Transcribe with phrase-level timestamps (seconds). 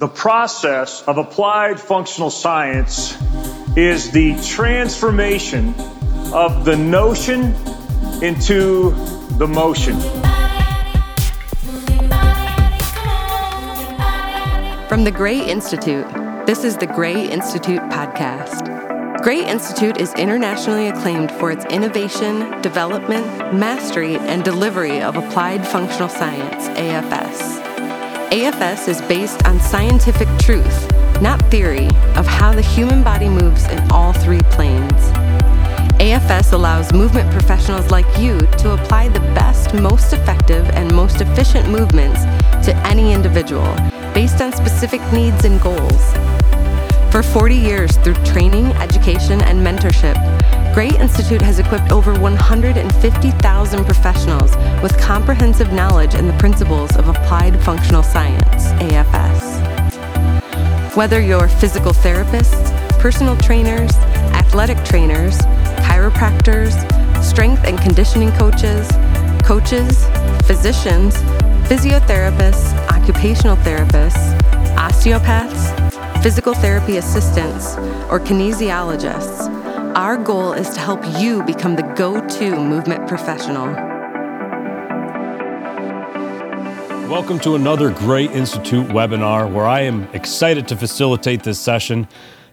[0.00, 3.20] The process of applied functional science
[3.76, 5.74] is the transformation
[6.32, 7.54] of the notion
[8.22, 8.92] into
[9.36, 10.00] the motion.
[14.88, 16.06] From the Gray Institute,
[16.46, 19.22] this is the Gray Institute podcast.
[19.22, 26.08] Gray Institute is internationally acclaimed for its innovation, development, mastery, and delivery of applied functional
[26.08, 27.59] science, AFS.
[28.30, 30.88] AFS is based on scientific truth,
[31.20, 35.02] not theory, of how the human body moves in all three planes.
[35.98, 41.68] AFS allows movement professionals like you to apply the best, most effective, and most efficient
[41.68, 42.22] movements
[42.64, 43.74] to any individual
[44.14, 46.12] based on specific needs and goals.
[47.10, 50.14] For 40 years, through training, education, and mentorship,
[50.80, 57.62] Gray Institute has equipped over 150,000 professionals with comprehensive knowledge in the principles of applied
[57.62, 59.60] functional science, AFS.
[60.96, 63.94] Whether you're physical therapists, personal trainers,
[64.32, 65.36] athletic trainers,
[65.84, 66.72] chiropractors,
[67.22, 68.88] strength and conditioning coaches,
[69.44, 70.06] coaches,
[70.46, 71.14] physicians,
[71.68, 74.34] physiotherapists, occupational therapists,
[74.78, 75.74] osteopaths,
[76.22, 77.76] physical therapy assistants,
[78.10, 83.66] or kinesiologists, our goal is to help you become the go to movement professional.
[87.10, 92.06] Welcome to another Gray Institute webinar where I am excited to facilitate this session.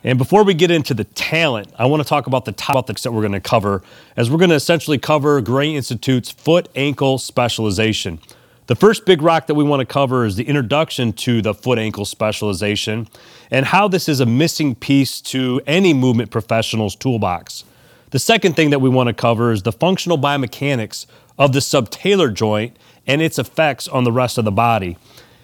[0.04, 3.12] And before we get into the talent, I want to talk about the topics that
[3.12, 3.84] we're going to cover,
[4.16, 8.20] as we're going to essentially cover Gray Institute's foot ankle specialization.
[8.68, 11.80] The first big rock that we want to cover is the introduction to the foot
[11.80, 13.08] ankle specialization
[13.50, 17.64] and how this is a missing piece to any movement professional's toolbox.
[18.10, 21.06] The second thing that we want to cover is the functional biomechanics
[21.38, 22.76] of the subtalar joint
[23.08, 24.98] and its effects on the rest of the body.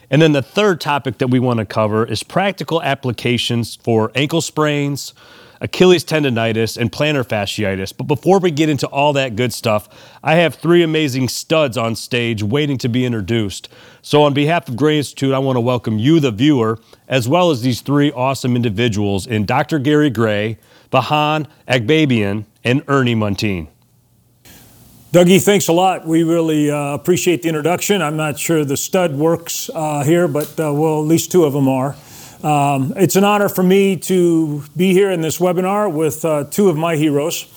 [0.10, 4.42] And then the third topic that we want to cover is practical applications for ankle
[4.42, 5.14] sprains,
[5.64, 7.96] Achilles tendonitis, and plantar fasciitis.
[7.96, 9.88] But before we get into all that good stuff,
[10.22, 13.70] I have three amazing studs on stage waiting to be introduced.
[14.02, 17.50] So, on behalf of Gray Institute, I want to welcome you, the viewer, as well
[17.50, 19.80] as these three awesome individuals in Dr.
[19.80, 20.58] Gary Gray,
[20.92, 23.70] Vahan Agbabian, and Ernie Muntean.
[25.14, 26.06] Dougie, thanks a lot.
[26.06, 28.02] We really uh, appreciate the introduction.
[28.02, 31.54] I'm not sure the stud works uh, here, but uh, well, at least two of
[31.54, 31.96] them are.
[32.44, 36.68] Um, it's an honor for me to be here in this webinar with uh, two
[36.68, 37.48] of my heroes.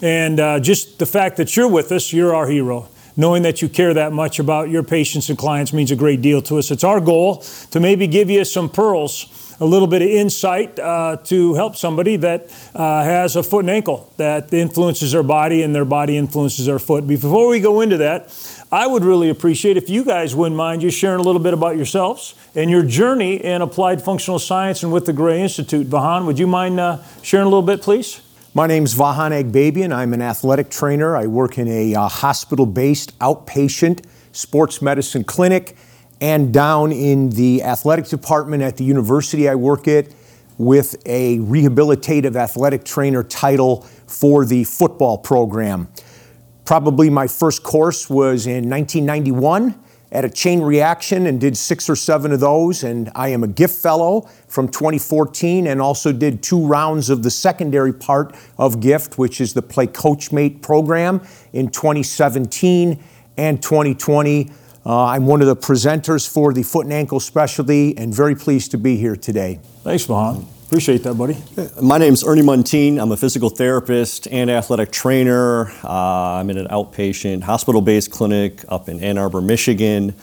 [0.00, 2.88] And uh, just the fact that you're with us, you're our hero.
[3.18, 6.40] Knowing that you care that much about your patients and clients means a great deal
[6.40, 6.70] to us.
[6.70, 11.18] It's our goal to maybe give you some pearls a little bit of insight uh,
[11.24, 15.74] to help somebody that uh, has a foot and ankle that influences their body and
[15.74, 17.06] their body influences their foot.
[17.06, 18.32] Before we go into that,
[18.72, 21.76] I would really appreciate if you guys wouldn't mind just sharing a little bit about
[21.76, 25.88] yourselves and your journey in applied functional science and with the Gray Institute.
[25.88, 28.20] Vahan, would you mind uh, sharing a little bit, please?
[28.54, 29.92] My name is Vahan Agbabian.
[29.92, 31.16] I'm an athletic trainer.
[31.16, 35.74] I work in a uh, hospital based outpatient sports medicine clinic
[36.20, 40.06] and down in the athletic department at the university I work at
[40.58, 45.88] with a rehabilitative athletic trainer title for the football program.
[46.70, 49.74] Probably my first course was in 1991
[50.12, 52.84] at a chain reaction and did six or seven of those.
[52.84, 57.30] And I am a gift fellow from 2014 and also did two rounds of the
[57.30, 61.22] secondary part of gift, which is the Play Coachmate program
[61.52, 63.02] in 2017
[63.36, 64.52] and 2020.
[64.86, 68.70] Uh, I'm one of the presenters for the foot and ankle specialty and very pleased
[68.70, 69.58] to be here today.
[69.82, 70.46] Thanks, Vahan.
[70.70, 71.36] Appreciate that, buddy.
[71.82, 73.02] My name is Ernie Muntean.
[73.02, 75.68] I'm a physical therapist and athletic trainer.
[75.82, 80.14] Uh, I'm in an outpatient hospital based clinic up in Ann Arbor, Michigan,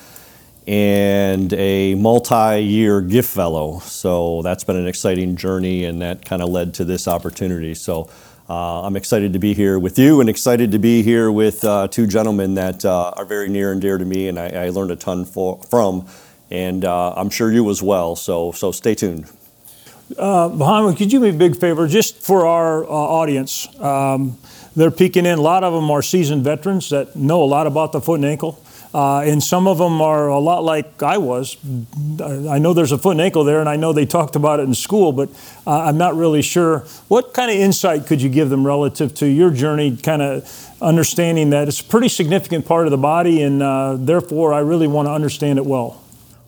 [0.66, 3.80] and a multi year gift fellow.
[3.80, 7.74] So that's been an exciting journey, and that kind of led to this opportunity.
[7.74, 8.10] So
[8.50, 11.90] uh, I'm excited to be here with you and excited to be here with uh,
[11.90, 14.92] two gentlemen that uh, are very near and dear to me and I, I learned
[14.92, 16.08] a ton for, from,
[16.50, 18.16] and uh, I'm sure you as well.
[18.16, 19.30] So, so stay tuned.
[20.16, 23.68] Uh, could you do me a big favor just for our uh, audience?
[23.80, 24.38] Um,
[24.76, 25.40] they're peeking in.
[25.40, 28.26] A lot of them are seasoned veterans that know a lot about the foot and
[28.26, 28.64] ankle.
[28.94, 31.58] Uh, and some of them are a lot like I was.
[32.22, 34.64] I know there's a foot and ankle there, and I know they talked about it
[34.64, 35.30] in school, but
[35.66, 36.80] uh, I'm not really sure.
[37.08, 41.50] What kind of insight could you give them relative to your journey, kind of understanding
[41.50, 45.08] that it's a pretty significant part of the body, and uh, therefore I really want
[45.08, 46.02] to understand it well?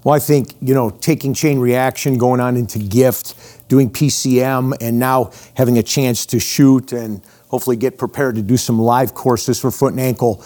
[0.10, 3.36] Well, I think, you know, taking chain reaction, going on into gift,
[3.70, 8.58] doing PCM, and now having a chance to shoot and hopefully get prepared to do
[8.58, 10.44] some live courses for foot and ankle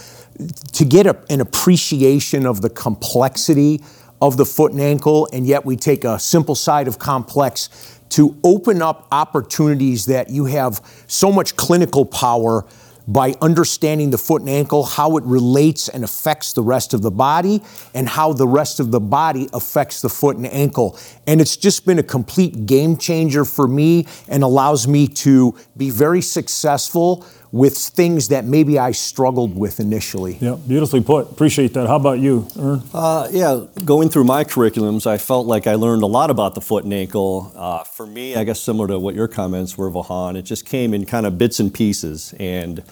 [0.74, 3.82] to get a, an appreciation of the complexity
[4.22, 8.38] of the foot and ankle, and yet we take a simple side of complex to
[8.44, 12.66] open up opportunities that you have so much clinical power
[13.08, 17.12] by understanding the foot and ankle, how it relates and affects the rest of the
[17.12, 17.62] body,
[17.94, 20.98] and how the rest of the body affects the foot and ankle.
[21.28, 25.90] And it's just been a complete game changer for me and allows me to be
[25.90, 30.40] very successful with things that maybe I struggled with initially.
[30.42, 31.30] Yeah, beautifully put.
[31.30, 31.86] Appreciate that.
[31.86, 32.82] How about you, Ern?
[32.92, 36.62] Uh, yeah, going through my curriculums, I felt like I learned a lot about the
[36.62, 37.52] foot and ankle.
[37.56, 40.96] Uh, for me, I guess similar to what your comments were, Vahan, it just came
[40.96, 42.34] in kind of bits and pieces.
[42.40, 42.84] And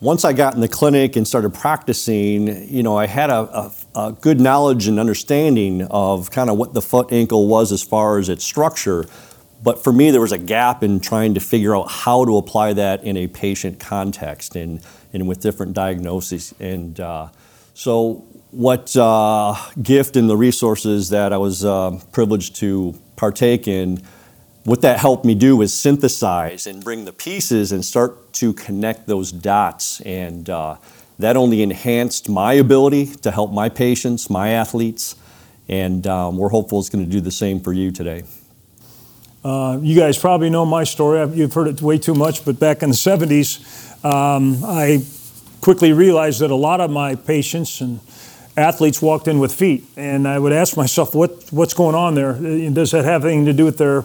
[0.00, 3.72] once I got in the clinic and started practicing, you know, I had a, a,
[3.94, 8.18] a good knowledge and understanding of kind of what the foot ankle was as far
[8.18, 9.06] as its structure.
[9.62, 12.74] But for me, there was a gap in trying to figure out how to apply
[12.74, 14.80] that in a patient context and,
[15.12, 16.54] and with different diagnoses.
[16.60, 17.28] And uh,
[17.74, 24.00] so, what uh, gift and the resources that I was uh, privileged to partake in,
[24.64, 29.06] what that helped me do was synthesize and bring the pieces and start to connect
[29.06, 30.00] those dots.
[30.02, 30.76] And uh,
[31.18, 35.16] that only enhanced my ability to help my patients, my athletes.
[35.68, 38.22] And um, we're hopeful it's going to do the same for you today.
[39.48, 41.26] Uh, you guys probably know my story.
[41.34, 45.02] You've heard it way too much, but back in the 70s, um, I
[45.62, 47.98] quickly realized that a lot of my patients and
[48.58, 52.32] athletes walked in with feet, and I would ask myself, what, what's going on there?
[52.32, 54.04] Uh, does that have anything to do with their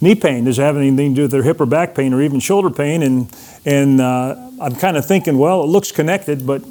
[0.00, 0.44] knee pain?
[0.44, 2.70] Does it have anything to do with their hip or back pain or even shoulder
[2.70, 3.02] pain?
[3.02, 6.62] And, and uh, I'm kind of thinking, well, it looks connected, but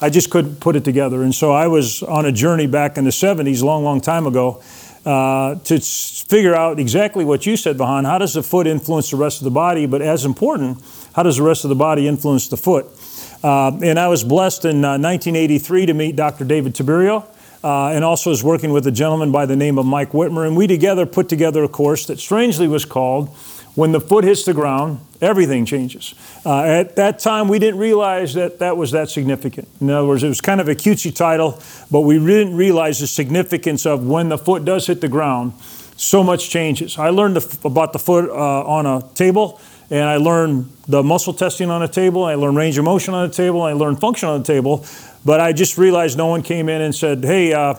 [0.00, 1.22] I just couldn't put it together.
[1.22, 4.60] And so I was on a journey back in the 70s, long, long time ago,
[5.04, 8.04] uh, to figure out exactly what you said, Vahan.
[8.06, 9.86] How does the foot influence the rest of the body?
[9.86, 10.82] But as important,
[11.14, 12.86] how does the rest of the body influence the foot?
[13.42, 16.44] Uh, and I was blessed in uh, 1983 to meet Dr.
[16.44, 17.26] David Tiberio.
[17.62, 20.46] Uh, and also was working with a gentleman by the name of Mike Whitmer.
[20.46, 23.34] And we together put together a course that strangely was called
[23.74, 26.14] When the Foot Hits the Ground, Everything Changes.
[26.44, 29.68] Uh, at that time, we didn't realize that that was that significant.
[29.80, 31.60] In other words, it was kind of a cutesy title,
[31.90, 35.54] but we didn't realize the significance of when the foot does hit the ground,
[35.96, 36.98] so much changes.
[36.98, 39.60] I learned the, about the foot uh, on a table,
[39.90, 43.24] and I learned the muscle testing on a table, I learned range of motion on
[43.24, 44.84] a table, I learned function on a table,
[45.24, 47.74] but I just realized no one came in and said, hey, uh,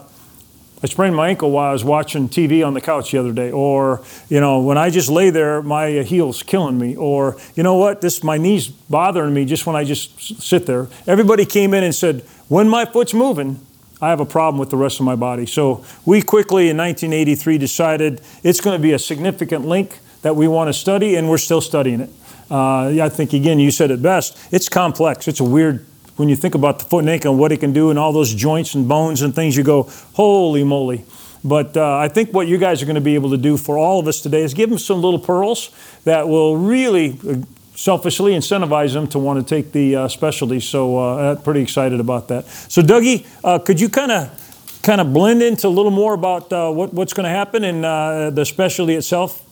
[0.86, 3.50] I sprained my ankle while I was watching TV on the couch the other day.
[3.50, 6.96] Or, you know, when I just lay there, my heel's killing me.
[6.96, 10.88] Or, you know what, this my knee's bothering me just when I just sit there.
[11.08, 13.66] Everybody came in and said, when my foot's moving,
[14.00, 15.48] I have a problem with the rest of my body.
[15.48, 20.48] So we quickly in 1983 decided it's going to be a significant link that we
[20.48, 22.12] want to study, and we're still studying it.
[22.52, 24.38] Uh, I think, again, you said it best.
[24.52, 25.28] It's complex.
[25.28, 25.84] It's a weird
[26.16, 28.14] when you think about the foot and ankle and what it can do and all
[28.14, 29.84] those joints and bones and things, you go,
[30.14, 31.04] holy moly.
[31.44, 33.78] But uh, I think what you guys are going to be able to do for
[33.78, 35.70] all of us today is give them some little pearls
[36.04, 37.36] that will really uh,
[37.76, 40.60] selfishly incentivize them to want to take the uh, specialty.
[40.60, 42.48] So uh, I'm pretty excited about that.
[42.48, 46.52] So Dougie, uh, could you kind of kind of blend into a little more about
[46.52, 49.44] uh, what, what's going to happen in the specialty itself?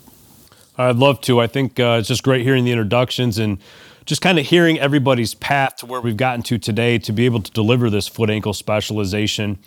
[0.78, 1.40] I'd love to.
[1.40, 3.60] I think it's just great hearing the introductions and
[4.06, 7.42] just kind of hearing everybody's path to where we've gotten to today to be able
[7.42, 9.58] to deliver this foot ankle specialization.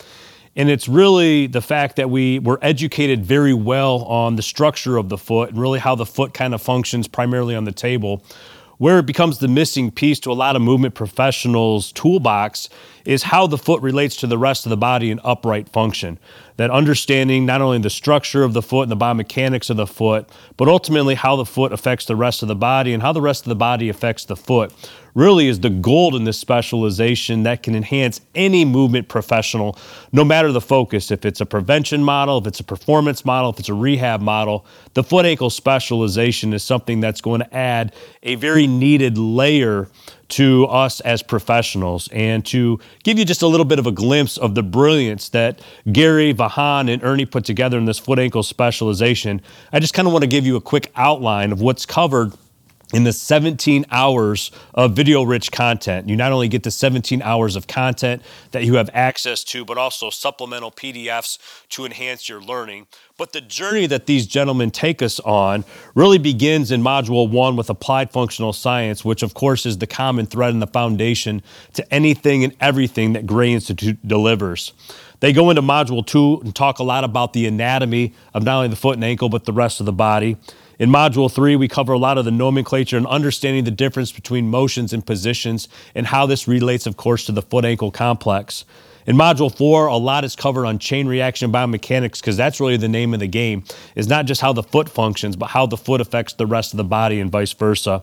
[0.54, 5.08] And it's really the fact that we were educated very well on the structure of
[5.08, 8.25] the foot and really how the foot kind of functions primarily on the table.
[8.78, 12.68] Where it becomes the missing piece to a lot of movement professionals' toolbox
[13.06, 16.18] is how the foot relates to the rest of the body in upright function.
[16.56, 20.28] That understanding not only the structure of the foot and the biomechanics of the foot,
[20.56, 23.44] but ultimately how the foot affects the rest of the body and how the rest
[23.44, 24.72] of the body affects the foot
[25.16, 29.78] really is the gold in this specialization that can enhance any movement professional,
[30.12, 31.10] no matter the focus.
[31.10, 34.66] If it's a prevention model, if it's a performance model, if it's a rehab model,
[34.92, 39.88] the foot ankle specialization is something that's going to add a very needed layer
[40.28, 44.37] to us as professionals and to give you just a little bit of a glimpse
[44.37, 45.61] of the brilliance that
[45.92, 49.40] Gary, Vahan, and Ernie put together in this foot ankle specialization.
[49.73, 52.33] I just kind of want to give you a quick outline of what's covered
[52.93, 56.09] in the 17 hours of video rich content.
[56.09, 59.76] You not only get the 17 hours of content that you have access to, but
[59.76, 61.38] also supplemental PDFs
[61.71, 62.87] to enhance your learning.
[63.19, 65.64] But the journey that these gentlemen take us on
[65.95, 70.26] really begins in Module 1 with Applied Functional Science, which, of course, is the common
[70.26, 74.73] thread and the foundation to anything and everything that Gray Institute delivers.
[75.21, 78.69] They go into Module 2 and talk a lot about the anatomy of not only
[78.69, 80.37] the foot and ankle, but the rest of the body.
[80.78, 84.50] In Module 3, we cover a lot of the nomenclature and understanding the difference between
[84.50, 88.66] motions and positions and how this relates, of course, to the foot ankle complex.
[89.06, 92.88] In Module 4, a lot is covered on chain reaction biomechanics because that's really the
[92.88, 93.64] name of the game,
[93.95, 96.76] is not just how the foot functions, but how the foot affects the rest of
[96.76, 98.02] the body and vice versa.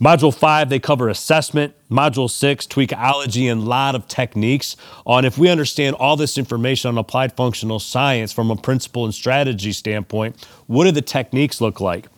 [0.00, 1.72] Module 5, they cover assessment.
[1.88, 6.88] Module 6, tweakology and a lot of techniques on if we understand all this information
[6.88, 11.80] on applied functional science from a principle and strategy standpoint, what do the techniques look
[11.80, 12.08] like?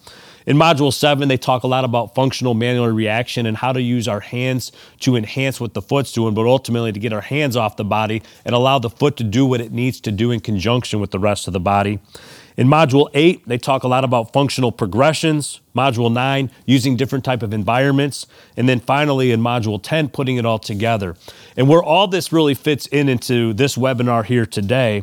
[0.46, 4.06] In Module 7, they talk a lot about functional manual reaction and how to use
[4.06, 7.76] our hands to enhance what the foot's doing, but ultimately to get our hands off
[7.76, 11.00] the body and allow the foot to do what it needs to do in conjunction
[11.00, 11.98] with the rest of the body.
[12.56, 15.60] In Module 8, they talk a lot about functional progressions.
[15.74, 18.26] Module 9, using different type of environments.
[18.56, 21.16] And then finally in Module 10, putting it all together.
[21.56, 25.02] And where all this really fits in into this webinar here today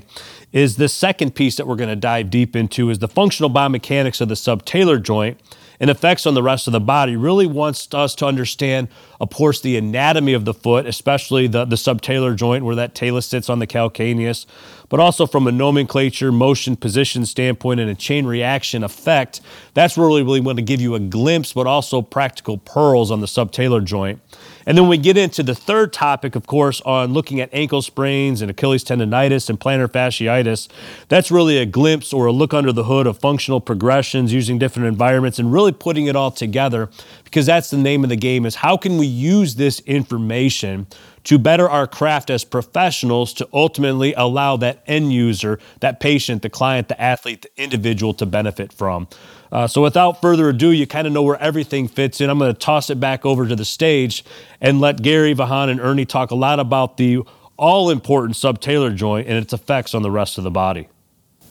[0.51, 4.19] is the second piece that we're going to dive deep into is the functional biomechanics
[4.19, 5.39] of the subtalar joint
[5.84, 8.88] and effects on the rest of the body really wants us to understand,
[9.20, 13.25] of course, the anatomy of the foot, especially the, the subtalar joint where that talus
[13.25, 14.46] sits on the calcaneus,
[14.88, 19.42] but also from a nomenclature, motion, position standpoint, and a chain reaction effect.
[19.74, 23.28] That's really, really want to give you a glimpse, but also practical pearls on the
[23.28, 24.22] subtalar joint.
[24.65, 28.41] And then we get into the third topic, of course, on looking at ankle sprains
[28.41, 30.67] and Achilles tendonitis and plantar fasciitis.
[31.10, 34.88] That's really a glimpse or a look under the hood of functional progressions using different
[34.88, 36.89] environments and really putting it all together
[37.24, 40.88] because that's the name of the game is how can we use this information
[41.24, 46.50] to better our craft as professionals to ultimately allow that end user, that patient, the
[46.50, 49.08] client, the athlete, the individual to benefit from.
[49.53, 52.27] Uh, so without further ado, you kind of know where everything fits in.
[52.27, 54.25] I'm going to toss it back over to the stage
[54.60, 57.22] and let Gary, Vahan, and Ernie talk a lot about the
[57.55, 60.89] all important subtalar joint and its effects on the rest of the body.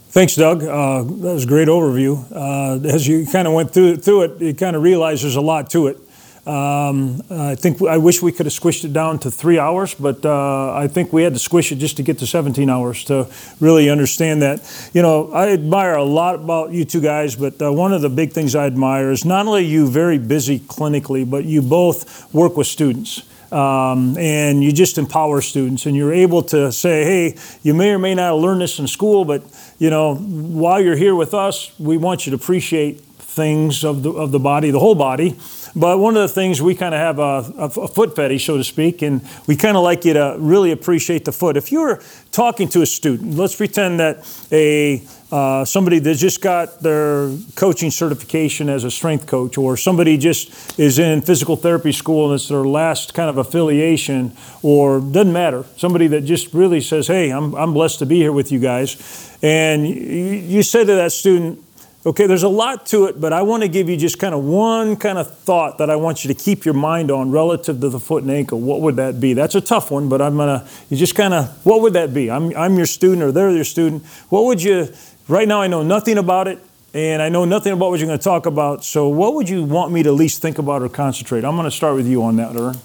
[0.08, 0.64] Thanks, Doug.
[0.64, 2.26] Uh, that was a great overview.
[2.32, 5.40] Uh, as you kind of went through, through it, you kind of realize there's a
[5.40, 5.96] lot to it.
[6.44, 10.26] Um, I think I wish we could have squished it down to three hours, but
[10.26, 13.28] uh, I think we had to squish it just to get to 17 hours to
[13.60, 14.90] really understand that.
[14.92, 18.08] You know, I admire a lot about you two guys, but uh, one of the
[18.08, 22.56] big things I admire is not only you very busy clinically, but you both work
[22.56, 23.22] with students.
[23.52, 27.98] Um, and you just empower students and you're able to say hey you may or
[27.98, 29.42] may not learn this in school but
[29.78, 34.10] you know while you're here with us we want you to appreciate things of the,
[34.10, 35.36] of the body the whole body
[35.74, 38.64] but one of the things we kind of have a, a, foot fetish, so to
[38.64, 41.56] speak, and we kind of like you to really appreciate the foot.
[41.56, 45.02] If you're talking to a student, let's pretend that a
[45.32, 50.78] uh, somebody that just got their coaching certification as a strength coach, or somebody just
[50.78, 55.64] is in physical therapy school and it's their last kind of affiliation, or doesn't matter.
[55.78, 59.38] Somebody that just really says, "Hey, I'm I'm blessed to be here with you guys,"
[59.42, 61.64] and you, you say to that student,
[62.04, 64.42] Okay, there's a lot to it, but I want to give you just kind of
[64.42, 67.88] one kind of thought that I want you to keep your mind on relative to
[67.88, 68.58] the foot and ankle.
[68.58, 69.34] What would that be?
[69.34, 72.28] That's a tough one, but I'm gonna you just kind of what would that be?
[72.28, 74.04] I'm I'm your student or they're your student.
[74.30, 74.88] What would you
[75.28, 76.58] right now I know nothing about it
[76.94, 78.84] and I know nothing about what you're going to talk about.
[78.84, 81.44] So what would you want me to least think about or concentrate?
[81.44, 82.76] I'm going to start with you on that, Ern.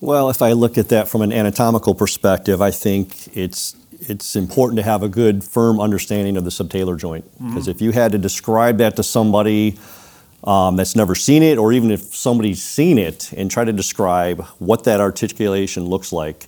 [0.00, 4.76] Well, if I look at that from an anatomical perspective, I think it's it's important
[4.78, 7.24] to have a good, firm understanding of the subtalar joint.
[7.38, 7.70] Because mm-hmm.
[7.70, 9.78] if you had to describe that to somebody
[10.44, 14.44] um, that's never seen it, or even if somebody's seen it and try to describe
[14.58, 16.46] what that articulation looks like,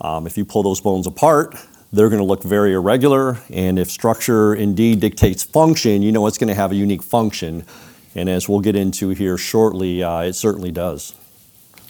[0.00, 1.54] um, if you pull those bones apart,
[1.92, 3.38] they're going to look very irregular.
[3.50, 7.64] And if structure indeed dictates function, you know it's going to have a unique function.
[8.14, 11.14] And as we'll get into here shortly, uh, it certainly does.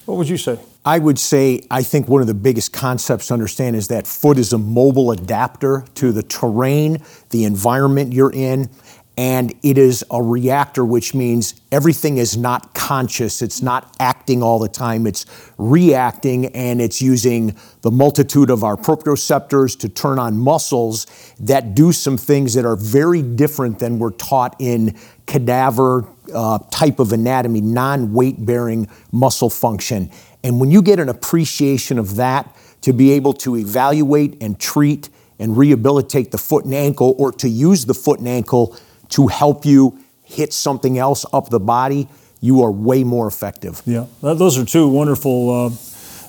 [0.05, 0.59] What would you say?
[0.89, 4.39] I would say I think one of the biggest concepts to understand is that foot
[4.39, 8.71] is a mobile adapter to the terrain, the environment you're in,
[9.19, 13.43] and it is a reactor, which means everything is not conscious.
[13.43, 15.07] It's not acting all the time.
[15.07, 15.27] It's
[15.59, 21.07] reacting, and it's using the multitude of our proprioceptors to turn on muscles
[21.41, 26.99] that do some things that are very different than we're taught in cadaver uh, type
[26.99, 30.11] of anatomy, non weight bearing muscle function.
[30.43, 35.09] And when you get an appreciation of that, to be able to evaluate and treat
[35.39, 38.77] and rehabilitate the foot and ankle, or to use the foot and ankle
[39.11, 42.09] to help you hit something else up the body,
[42.41, 43.83] you are way more effective.
[43.85, 45.51] Yeah, those are two wonderful.
[45.51, 45.71] Uh,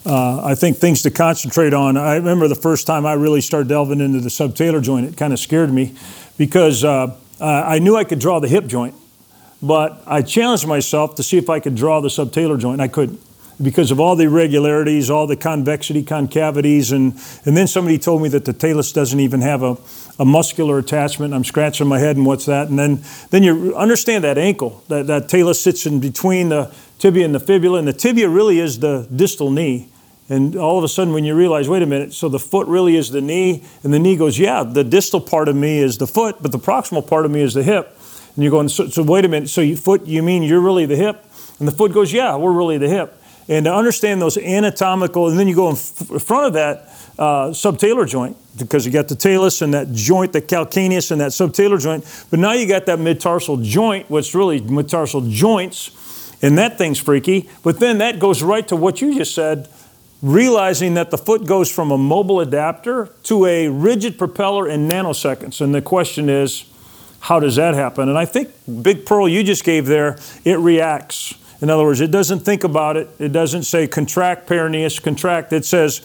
[0.06, 1.98] uh, I think things to concentrate on.
[1.98, 5.34] I remember the first time I really started delving into the subtalar joint, it kind
[5.34, 5.96] of scared me
[6.38, 8.96] because uh, I knew I could draw the hip joint,
[9.62, 12.76] but I challenged myself to see if I could draw the subtalar joint.
[12.76, 13.20] and I couldn't
[13.62, 17.14] because of all the irregularities, all the convexity, concavities, and,
[17.46, 19.78] and then somebody told me that the talus doesn't even have a,
[20.18, 21.34] a muscular attachment.
[21.34, 22.70] I'm scratching my head and what's that?
[22.70, 23.02] And then,
[23.32, 27.40] then you understand that ankle, that, that talus sits in between the tibia and the
[27.40, 29.90] fibula, and the tibia really is the distal knee.
[30.30, 32.96] And all of a sudden, when you realize, wait a minute, so the foot really
[32.96, 36.06] is the knee, and the knee goes, yeah, the distal part of me is the
[36.06, 37.98] foot, but the proximal part of me is the hip.
[38.36, 40.96] And you're going, so, so wait a minute, so foot, you mean you're really the
[40.96, 41.26] hip?
[41.58, 43.19] And the foot goes, yeah, we're really the hip.
[43.50, 46.88] And to understand those anatomical, and then you go in front of that
[47.18, 51.32] uh, subtalar joint because you got the talus and that joint, the calcaneus and that
[51.32, 52.06] subtalar joint.
[52.30, 57.50] But now you got that mid-tarsal joint, which really mid-tarsal joints, and that thing's freaky.
[57.64, 59.68] But then that goes right to what you just said,
[60.22, 65.60] realizing that the foot goes from a mobile adapter to a rigid propeller in nanoseconds.
[65.60, 66.66] And the question is,
[67.22, 68.10] how does that happen?
[68.10, 68.52] And I think
[68.84, 71.34] Big Pearl you just gave there, it reacts.
[71.62, 73.10] In other words, it doesn't think about it.
[73.20, 75.52] It doesn't say contract peroneus, contract.
[75.52, 75.96] It says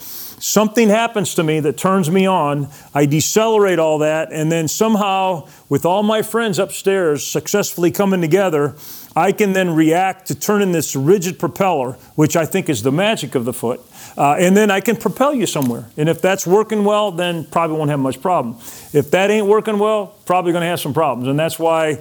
[0.41, 2.69] something happens to me that turns me on.
[2.93, 8.75] I decelerate all that, and then somehow, with all my friends upstairs successfully coming together,
[9.17, 13.37] I can then react to turning this rigid propeller, which I think is the magic
[13.37, 13.81] of the foot,
[14.19, 15.89] uh, and then I can propel you somewhere.
[15.97, 18.57] And if that's working well, then probably won't have much problem.
[18.93, 22.01] If that ain't working well, probably going to have some problems, and that's why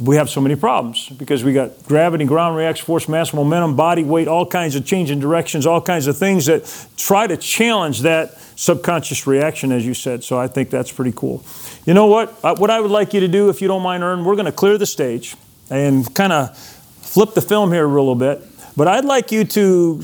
[0.00, 4.04] we have so many problems because we got gravity, ground reaction, force, mass, momentum, body
[4.04, 8.38] weight, all kinds of changing directions, all kinds of things that try to challenge that
[8.56, 10.22] subconscious reaction, as you said.
[10.22, 11.44] So I think that's pretty cool.
[11.84, 12.38] You know what?
[12.44, 14.46] Uh, what I would like you to do, if you don't mind, Ern, we're going
[14.46, 15.36] to clear the stage
[15.70, 18.42] and kind of flip the film here a little bit.
[18.76, 20.02] But I'd like you to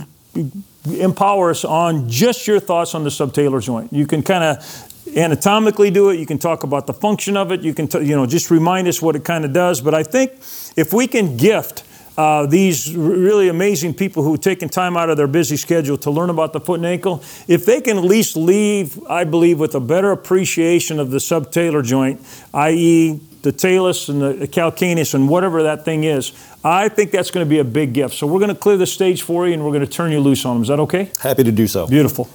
[0.87, 3.93] empower us on just your thoughts on the subtalar joint.
[3.93, 6.19] You can kind of anatomically do it.
[6.19, 7.63] You can talk about the function of it.
[7.63, 9.81] You can, t- you know, just remind us what it kind of does.
[9.81, 10.33] But I think
[10.77, 11.85] if we can gift
[12.17, 16.31] uh, these really amazing people who've taken time out of their busy schedule to learn
[16.31, 19.81] about the foot and ankle, if they can at least leave, I believe, with a
[19.81, 22.21] better appreciation of the subtalar joint,
[22.53, 26.33] i.e., the talus and the calcaneus and whatever that thing is,
[26.65, 28.15] I think that's going to be a big gift.
[28.15, 30.21] So we're going to clear the stage for you and we're going to turn you
[30.21, 30.63] loose on them.
[30.63, 31.11] Is that okay?
[31.21, 31.87] Happy to do so.
[31.87, 32.29] Beautiful.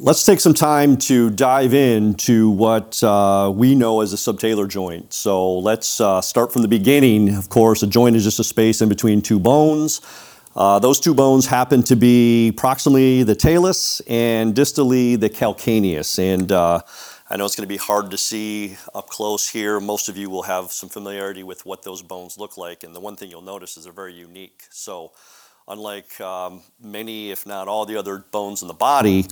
[0.00, 5.12] Let's take some time to dive into what uh, we know as a subtalar joint.
[5.12, 7.34] So let's uh, start from the beginning.
[7.34, 10.00] Of course, a joint is just a space in between two bones.
[10.54, 16.16] Uh, those two bones happen to be proximally the talus and distally the calcaneus.
[16.20, 16.80] And uh,
[17.28, 19.80] I know it's going to be hard to see up close here.
[19.80, 22.84] Most of you will have some familiarity with what those bones look like.
[22.84, 24.62] And the one thing you'll notice is they're very unique.
[24.70, 25.10] So
[25.66, 29.26] unlike um, many, if not all, the other bones in the body,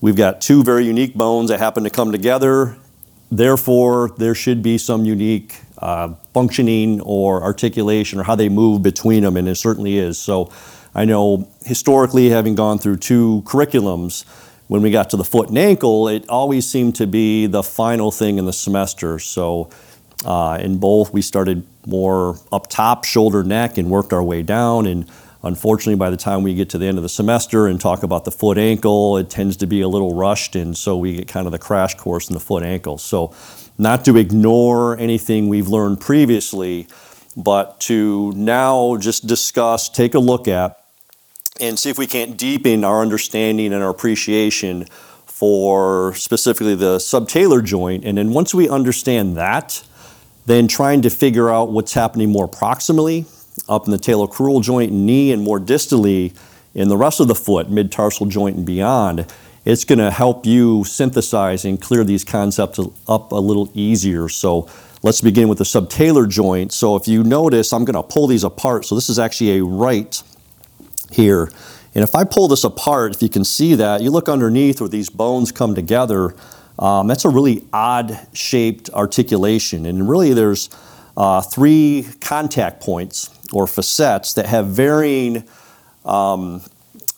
[0.00, 2.76] We've got two very unique bones that happen to come together.
[3.32, 9.24] Therefore, there should be some unique uh, functioning or articulation or how they move between
[9.24, 10.16] them, and it certainly is.
[10.18, 10.52] So
[10.94, 14.24] I know historically, having gone through two curriculums,
[14.68, 18.10] when we got to the foot and ankle, it always seemed to be the final
[18.10, 19.18] thing in the semester.
[19.18, 19.70] So
[20.24, 24.86] uh, in both, we started more up top, shoulder, neck, and worked our way down.
[24.86, 25.10] And
[25.42, 28.24] Unfortunately, by the time we get to the end of the semester and talk about
[28.24, 31.46] the foot ankle, it tends to be a little rushed, and so we get kind
[31.46, 32.98] of the crash course in the foot ankle.
[32.98, 33.32] So,
[33.78, 36.88] not to ignore anything we've learned previously,
[37.36, 40.82] but to now just discuss, take a look at,
[41.60, 44.86] and see if we can't deepen our understanding and our appreciation
[45.26, 48.04] for specifically the subtalar joint.
[48.04, 49.84] And then once we understand that,
[50.46, 53.26] then trying to figure out what's happening more proximally
[53.68, 56.34] up in the talocrural joint and knee and more distally
[56.74, 59.26] in the rest of the foot, mid-tarsal joint and beyond,
[59.64, 64.28] it's going to help you synthesize and clear these concepts up a little easier.
[64.28, 64.68] So
[65.02, 66.72] let's begin with the subtalar joint.
[66.72, 68.86] So if you notice, I'm going to pull these apart.
[68.86, 70.22] So this is actually a right
[71.10, 71.50] here.
[71.94, 74.88] And if I pull this apart, if you can see that, you look underneath where
[74.88, 76.34] these bones come together,
[76.78, 79.84] um, that's a really odd shaped articulation.
[79.84, 80.70] And really there's
[81.16, 85.48] uh, three contact points or facets that have varying
[86.04, 86.62] um,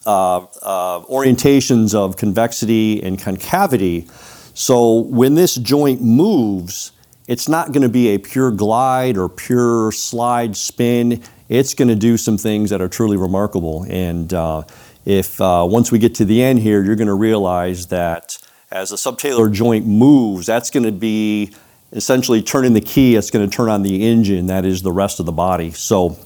[0.05, 4.07] uh, uh, orientations of convexity and concavity.
[4.53, 6.91] So when this joint moves,
[7.27, 11.21] it's not going to be a pure glide or pure slide spin.
[11.49, 13.85] It's going to do some things that are truly remarkable.
[13.89, 14.63] And uh,
[15.05, 18.37] if uh, once we get to the end here, you're going to realize that
[18.71, 21.53] as the subtalar joint moves, that's going to be
[21.91, 25.19] essentially turning the key, it's going to turn on the engine, that is the rest
[25.19, 25.71] of the body.
[25.71, 26.17] So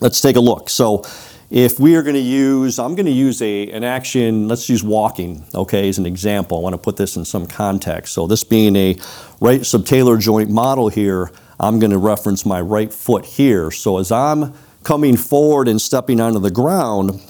[0.00, 0.68] let's take a look.
[0.68, 1.04] So
[1.50, 4.82] if we are going to use, I'm going to use a, an action, let's use
[4.82, 6.58] walking, okay, as an example.
[6.58, 8.12] I want to put this in some context.
[8.12, 8.96] So this being a
[9.40, 13.70] right subtalar joint model here, I'm going to reference my right foot here.
[13.70, 17.20] So as I'm coming forward and stepping onto the ground,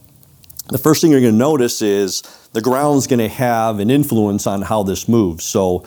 [0.69, 4.47] the first thing you're going to notice is the ground's going to have an influence
[4.47, 5.45] on how this moves.
[5.45, 5.87] So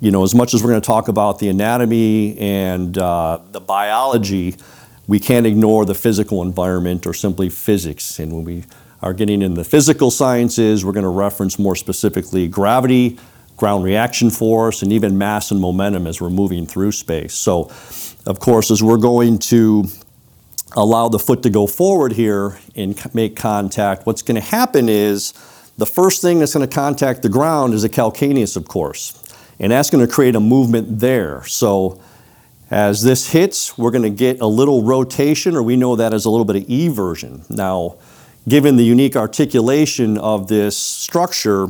[0.00, 3.60] you know, as much as we're going to talk about the anatomy and uh, the
[3.60, 4.56] biology,
[5.06, 8.18] we can't ignore the physical environment or simply physics.
[8.18, 8.64] And when we
[9.02, 13.18] are getting in the physical sciences, we're going to reference more specifically gravity,
[13.56, 17.34] ground reaction force, and even mass and momentum as we're moving through space.
[17.34, 17.70] So,
[18.26, 19.84] of course, as we're going to
[20.76, 25.32] allow the foot to go forward here and make contact, what's going to happen is
[25.76, 29.24] the first thing that's going to contact the ground is a calcaneus, of course,
[29.58, 31.44] and that's going to create a movement there.
[31.46, 32.00] So,
[32.70, 36.26] as this hits, we're going to get a little rotation, or we know that as
[36.26, 37.48] a little bit of eversion.
[37.48, 37.96] Now,
[38.46, 41.68] given the unique articulation of this structure,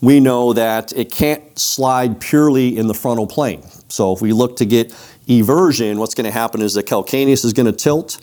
[0.00, 3.62] we know that it can't slide purely in the frontal plane.
[3.88, 4.90] So if we look to get
[5.26, 8.18] eversion, what's going to happen is the calcaneus is going to tilt,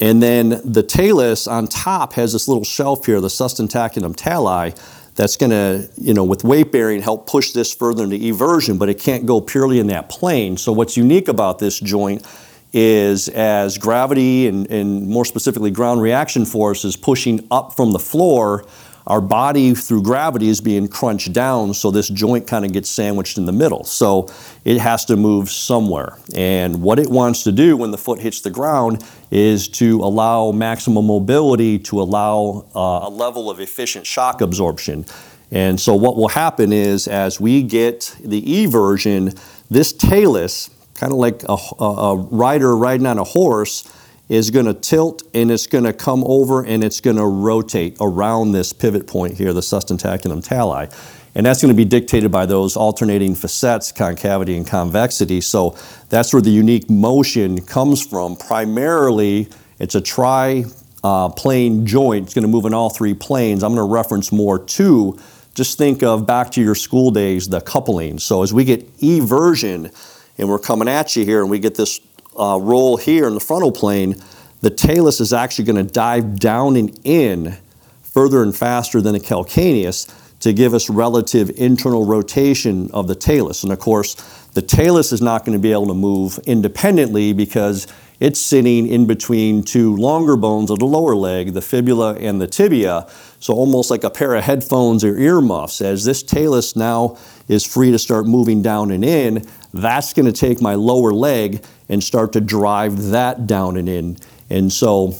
[0.00, 4.74] and then the talus on top has this little shelf here, the sustentaculum tali,
[5.18, 8.88] that's going to, you know, with weight bearing, help push this further into eversion, but
[8.88, 10.56] it can't go purely in that plane.
[10.56, 12.24] So what's unique about this joint
[12.72, 17.98] is as gravity and, and more specifically ground reaction force is pushing up from the
[17.98, 18.64] floor,
[19.08, 23.38] our body through gravity is being crunched down, so this joint kind of gets sandwiched
[23.38, 23.82] in the middle.
[23.84, 24.28] So
[24.66, 26.18] it has to move somewhere.
[26.36, 30.52] And what it wants to do when the foot hits the ground is to allow
[30.52, 35.06] maximum mobility, to allow uh, a level of efficient shock absorption.
[35.50, 39.40] And so what will happen is as we get the eversion,
[39.70, 43.90] this talus, kind of like a, a, a rider riding on a horse,
[44.28, 47.96] is going to tilt and it's going to come over and it's going to rotate
[48.00, 50.88] around this pivot point here, the sustentaculum tali.
[51.34, 55.40] And that's going to be dictated by those alternating facets, concavity and convexity.
[55.40, 55.76] So
[56.08, 58.36] that's where the unique motion comes from.
[58.36, 60.64] Primarily, it's a tri
[61.04, 62.24] uh, plane joint.
[62.24, 63.62] It's going to move in all three planes.
[63.62, 65.18] I'm going to reference more to.
[65.54, 68.18] Just think of back to your school days, the coupling.
[68.18, 69.92] So as we get eversion,
[70.38, 71.98] and we're coming at you here, and we get this
[72.38, 74.16] uh, roll here in the frontal plane,
[74.60, 77.56] the talus is actually going to dive down and in
[78.02, 83.62] further and faster than the calcaneus to give us relative internal rotation of the talus.
[83.62, 84.14] And of course,
[84.54, 87.86] the talus is not going to be able to move independently because
[88.20, 92.46] it's sitting in between two longer bones of the lower leg, the fibula and the
[92.48, 93.06] tibia.
[93.38, 95.80] So almost like a pair of headphones or earmuffs.
[95.80, 100.32] As this talus now is free to start moving down and in, that's going to
[100.32, 104.16] take my lower leg and start to drive that down and in.
[104.50, 105.14] And so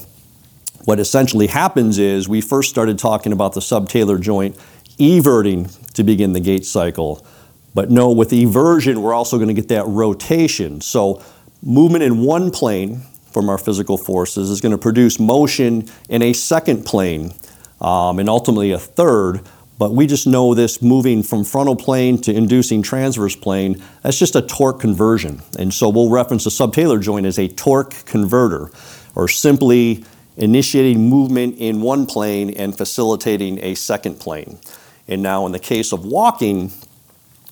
[0.85, 4.57] what essentially happens is we first started talking about the subtalar joint
[4.99, 7.25] everting to begin the gait cycle.
[7.73, 10.81] But no, with eversion, we're also going to get that rotation.
[10.81, 11.23] So
[11.61, 13.01] movement in one plane
[13.31, 17.33] from our physical forces is going to produce motion in a second plane
[17.79, 19.41] um, and ultimately a third.
[19.79, 24.35] But we just know this moving from frontal plane to inducing transverse plane, that's just
[24.35, 25.41] a torque conversion.
[25.57, 28.71] And so we'll reference the subtalar joint as a torque converter,
[29.15, 30.03] or simply
[30.35, 34.59] initiating movement in one plane and facilitating a second plane.
[35.07, 36.73] And now, in the case of walking,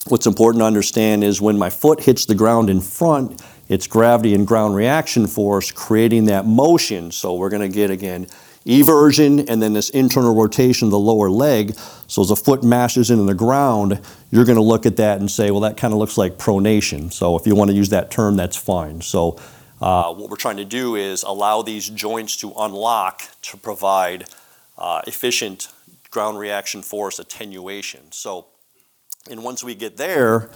[0.07, 4.33] what's important to understand is when my foot hits the ground in front, it's gravity
[4.33, 7.11] and ground reaction force creating that motion.
[7.11, 8.27] So we're going to get again
[8.67, 11.77] eversion and then this internal rotation of the lower leg.
[12.07, 13.99] So as the foot mashes into the ground,
[14.29, 17.11] you're going to look at that and say, well, that kind of looks like pronation.
[17.11, 19.01] So if you want to use that term, that's fine.
[19.01, 19.39] So
[19.81, 24.25] uh, what we're trying to do is allow these joints to unlock to provide
[24.77, 25.69] uh, efficient
[26.09, 28.11] ground reaction force attenuation.
[28.11, 28.47] So,
[29.29, 30.49] and once we get there,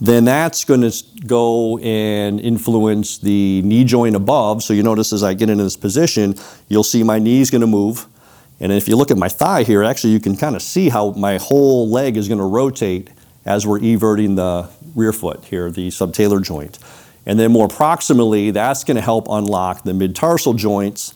[0.00, 4.62] then that's going to go and influence the knee joint above.
[4.62, 6.34] So you notice as I get into this position,
[6.68, 8.06] you'll see my knee's going to move.
[8.60, 11.10] And if you look at my thigh here, actually you can kind of see how
[11.12, 13.10] my whole leg is going to rotate
[13.44, 16.78] as we're everting the rear foot here, the subtalar joint.
[17.24, 21.14] And then more proximally, that's going to help unlock the mid-tarsal joints,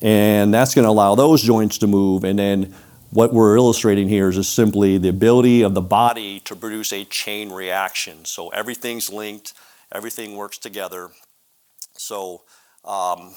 [0.00, 2.24] and that's going to allow those joints to move.
[2.24, 2.74] And then
[3.12, 7.04] what we're illustrating here is just simply the ability of the body to produce a
[7.04, 8.24] chain reaction.
[8.24, 9.52] So everything's linked,
[9.94, 11.10] everything works together.
[11.94, 12.40] So
[12.86, 13.34] um,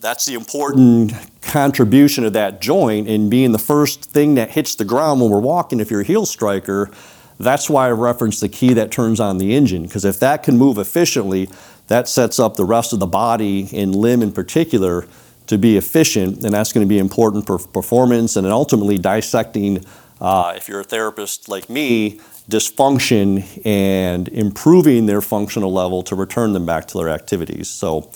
[0.00, 4.84] that's the important contribution of that joint in being the first thing that hits the
[4.84, 5.78] ground when we're walking.
[5.78, 6.90] If you're a heel striker,
[7.38, 10.58] that's why I referenced the key that turns on the engine, because if that can
[10.58, 11.48] move efficiently,
[11.86, 15.06] that sets up the rest of the body and limb in particular
[15.50, 19.84] to be efficient, and that's going to be important for performance and then ultimately dissecting,
[20.20, 26.52] uh, if you're a therapist like me, dysfunction and improving their functional level to return
[26.52, 27.68] them back to their activities.
[27.68, 28.12] So,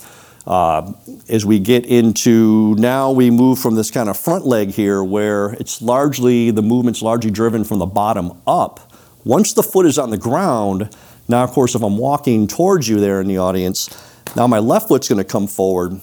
[0.47, 0.93] uh,
[1.27, 5.53] as we get into now, we move from this kind of front leg here where
[5.53, 8.93] it's largely, the movement's largely driven from the bottom up.
[9.25, 10.89] Once the foot is on the ground,
[11.27, 13.89] now, of course, if I'm walking towards you there in the audience,
[14.37, 15.99] now my left foot's going to come forward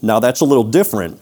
[0.00, 1.20] now that's a little different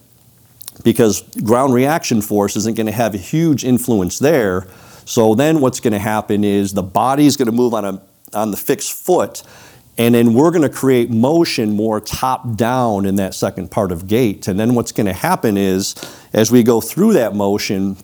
[0.84, 4.66] because ground reaction force isn't going to have a huge influence there.
[5.04, 8.50] So then what's going to happen is the body's going to move on, a, on
[8.50, 9.42] the fixed foot,
[9.98, 14.06] and then we're going to create motion more top down in that second part of
[14.06, 14.48] gait.
[14.48, 15.94] And then what's going to happen is
[16.32, 17.96] as we go through that motion,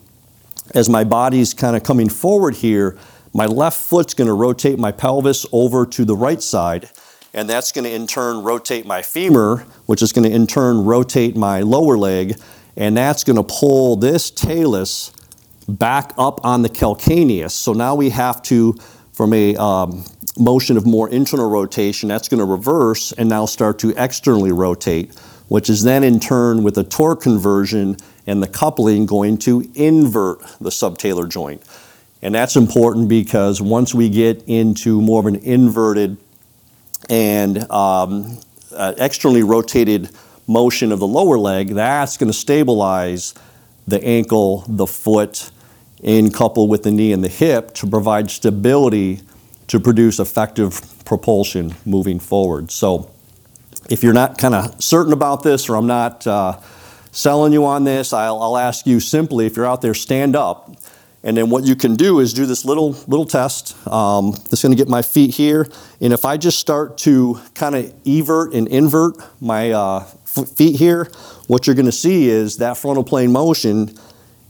[0.75, 2.97] as my body's kind of coming forward here,
[3.33, 6.89] my left foot's going to rotate my pelvis over to the right side,
[7.33, 10.85] and that's going to in turn rotate my femur, which is going to in turn
[10.85, 12.39] rotate my lower leg,
[12.75, 15.11] and that's going to pull this talus
[15.67, 17.51] back up on the calcaneus.
[17.51, 18.73] So now we have to,
[19.11, 20.05] from a um,
[20.37, 25.13] motion of more internal rotation, that's going to reverse and now start to externally rotate,
[25.49, 30.39] which is then in turn with a torque conversion and the coupling going to invert
[30.59, 31.63] the subtalar joint.
[32.21, 36.17] And that's important because once we get into more of an inverted
[37.09, 38.39] and um,
[38.71, 40.09] uh, externally rotated
[40.47, 43.33] motion of the lower leg, that's going to stabilize
[43.87, 45.51] the ankle, the foot,
[46.01, 49.21] in coupled with the knee and the hip to provide stability
[49.67, 52.71] to produce effective propulsion moving forward.
[52.71, 53.11] So,
[53.89, 56.59] if you're not kind of certain about this, or I'm not uh,
[57.11, 60.75] selling you on this, I'll, I'll ask you simply if you're out there, stand up.
[61.27, 63.75] And then what you can do is do this little little test.
[63.85, 65.67] Um, is going to get my feet here,
[65.99, 70.05] and if I just start to kind of evert and invert my uh,
[70.55, 71.11] feet here,
[71.47, 73.93] what you're going to see is that frontal plane motion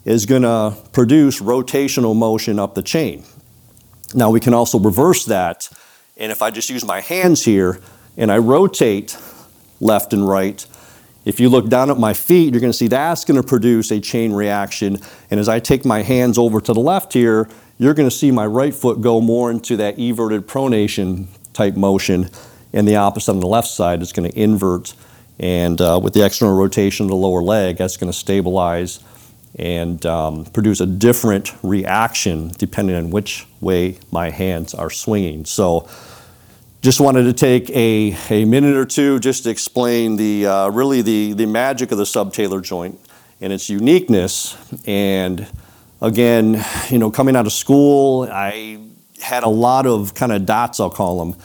[0.06, 3.24] is going to produce rotational motion up the chain.
[4.13, 5.70] Now we can also reverse that,
[6.16, 7.82] and if I just use my hands here
[8.18, 9.18] and I rotate
[9.80, 10.63] left and right,
[11.28, 13.92] if you look down at my feet, you're going to see that's going to produce
[13.92, 14.98] a chain reaction.
[15.30, 18.32] And as I take my hands over to the left here, you're going to see
[18.32, 22.30] my right foot go more into that everted pronation type motion,
[22.72, 24.94] and the opposite on the left side is going to invert.
[25.38, 29.04] And uh, with the external rotation of the lower leg, that's going to stabilize
[29.60, 35.44] and um, produce a different reaction depending on which way my hands are swinging.
[35.44, 35.90] So
[36.82, 41.02] just wanted to take a, a minute or two just to explain the uh, really
[41.02, 43.00] the, the magic of the subtalar joint
[43.42, 44.56] and its uniqueness.
[44.86, 45.48] And
[46.02, 48.80] again, you know, coming out of school, I
[49.22, 51.40] had a lot of kind of dots, I'll call them,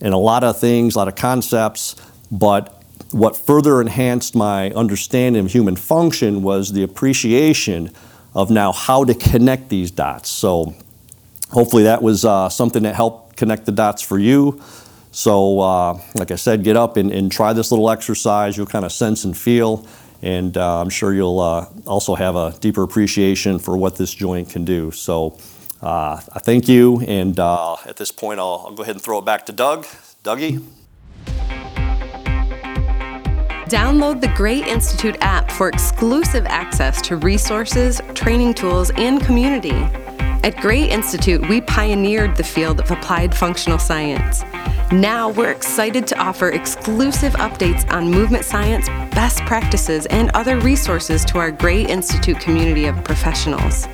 [0.00, 1.94] and a lot of things, a lot of concepts,
[2.30, 7.90] but what further enhanced my understanding of human function was the appreciation
[8.34, 10.28] of now how to connect these dots.
[10.28, 10.74] So
[11.50, 14.60] hopefully that was uh, something that helped connect the dots for you.
[15.10, 18.56] So, uh, like I said, get up and, and, try this little exercise.
[18.56, 19.86] You'll kind of sense and feel,
[20.20, 24.50] and uh, I'm sure you'll uh, also have a deeper appreciation for what this joint
[24.50, 24.90] can do.
[24.90, 25.38] So,
[25.80, 29.18] uh, I thank you, and uh, at this point, I'll, I'll go ahead and throw
[29.18, 29.86] it back to Doug.
[30.24, 30.62] Dougie.
[33.68, 40.07] Download the Gray Institute app for exclusive access to resources, training tools, and community.
[40.44, 44.44] At Gray Institute, we pioneered the field of applied functional science.
[44.92, 51.24] Now we're excited to offer exclusive updates on movement science, best practices, and other resources
[51.26, 53.88] to our Gray Institute community of professionals.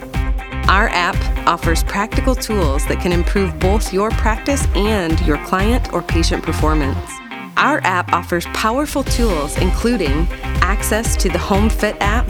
[0.69, 1.17] Our app
[1.49, 6.99] offers practical tools that can improve both your practice and your client or patient performance.
[7.57, 10.29] Our app offers powerful tools including
[10.61, 12.29] access to the Home Fit app,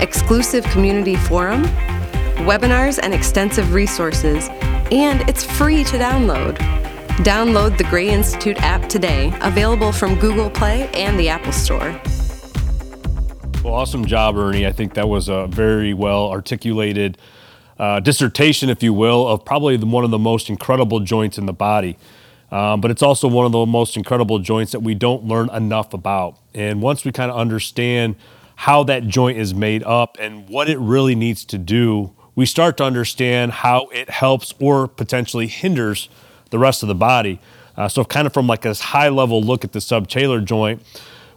[0.00, 1.64] exclusive community forum,
[2.38, 4.48] webinars, and extensive resources,
[4.90, 6.56] and it's free to download.
[7.24, 12.00] Download the Gray Institute app today, available from Google Play and the Apple Store.
[13.64, 14.66] Well, awesome job, Ernie.
[14.66, 17.18] I think that was a very well articulated
[17.78, 21.52] uh, dissertation, if you will, of probably one of the most incredible joints in the
[21.52, 21.98] body.
[22.50, 25.92] Um, but it's also one of the most incredible joints that we don't learn enough
[25.92, 26.38] about.
[26.54, 28.16] And once we kind of understand
[28.54, 32.76] how that joint is made up and what it really needs to do, we start
[32.76, 36.08] to understand how it helps or potentially hinders
[36.50, 37.40] the rest of the body.
[37.76, 40.82] Uh, so, kind of from like a high level look at the subtalar joint,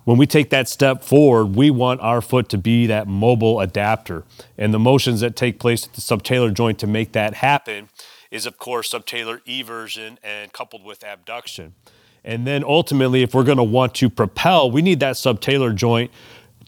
[0.03, 4.23] when we take that step forward, we want our foot to be that mobile adapter.
[4.57, 7.89] And the motions that take place at the subtalar joint to make that happen
[8.31, 11.75] is, of course, subtalar eversion and coupled with abduction.
[12.23, 16.11] And then ultimately, if we're going to want to propel, we need that subtalar joint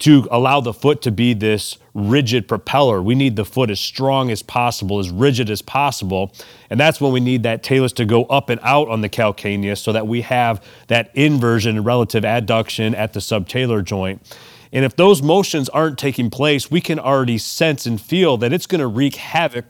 [0.01, 3.03] to allow the foot to be this rigid propeller.
[3.03, 6.33] We need the foot as strong as possible, as rigid as possible.
[6.71, 9.77] And that's when we need that talus to go up and out on the calcaneus
[9.77, 14.35] so that we have that inversion and relative adduction at the subtalar joint.
[14.73, 18.65] And if those motions aren't taking place, we can already sense and feel that it's
[18.65, 19.65] going to wreak havoc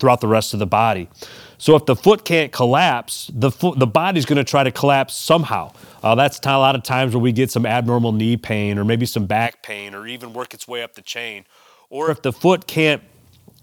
[0.00, 1.08] throughout the rest of the body.
[1.58, 5.14] So if the foot can't collapse, the foot, the body's going to try to collapse
[5.14, 5.72] somehow.
[6.02, 9.04] Uh, that's a lot of times where we get some abnormal knee pain or maybe
[9.04, 11.44] some back pain or even work its way up the chain.
[11.90, 13.02] Or if the foot can't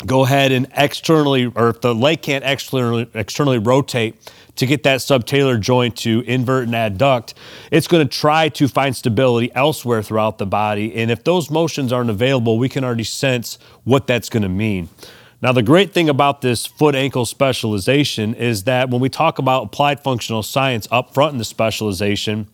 [0.05, 4.15] go ahead and externally, or if the leg can't externally, externally rotate
[4.57, 7.33] to get that subtalar joint to invert and adduct,
[7.71, 10.95] it's going to try to find stability elsewhere throughout the body.
[10.95, 14.89] And if those motions aren't available, we can already sense what that's going to mean.
[15.39, 19.65] Now, the great thing about this foot ankle specialization is that when we talk about
[19.65, 22.47] applied functional science up front in the specialization,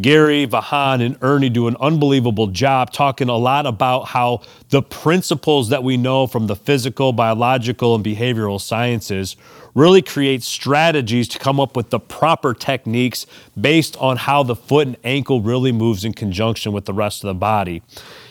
[0.00, 5.68] Gary, Vahan, and Ernie do an unbelievable job talking a lot about how the principles
[5.68, 9.36] that we know from the physical, biological, and behavioral sciences
[9.74, 13.24] really create strategies to come up with the proper techniques
[13.58, 17.28] based on how the foot and ankle really moves in conjunction with the rest of
[17.28, 17.82] the body.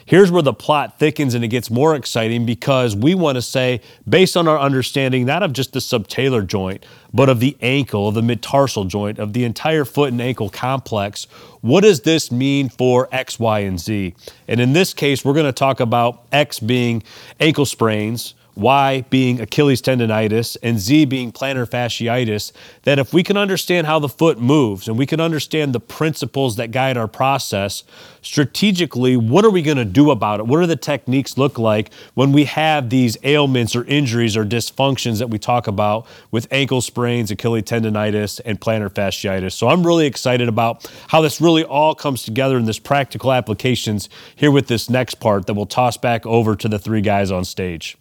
[0.07, 3.81] Here's where the plot thickens and it gets more exciting because we want to say,
[4.07, 8.13] based on our understanding not of just the subtalar joint, but of the ankle, of
[8.13, 11.23] the mid-tarsal joint, of the entire foot and ankle complex,
[11.61, 14.13] what does this mean for X, Y, and Z?
[14.47, 17.01] And in this case, we're going to talk about X being
[17.39, 22.51] ankle sprains, Y being Achilles tendonitis, and Z being plantar fasciitis,
[22.83, 26.55] that if we can understand how the foot moves and we can understand the principles
[26.55, 27.83] that guide our process,
[28.21, 30.47] strategically, what are we going to do about it?
[30.47, 35.19] What do the techniques look like when we have these ailments or injuries or dysfunctions
[35.19, 39.51] that we talk about with ankle sprains, Achilles tendonitis, and plantar fasciitis?
[39.51, 44.07] So I'm really excited about how this really all comes together in this practical applications
[44.35, 47.43] here with this next part that we'll toss back over to the three guys on
[47.43, 47.97] stage.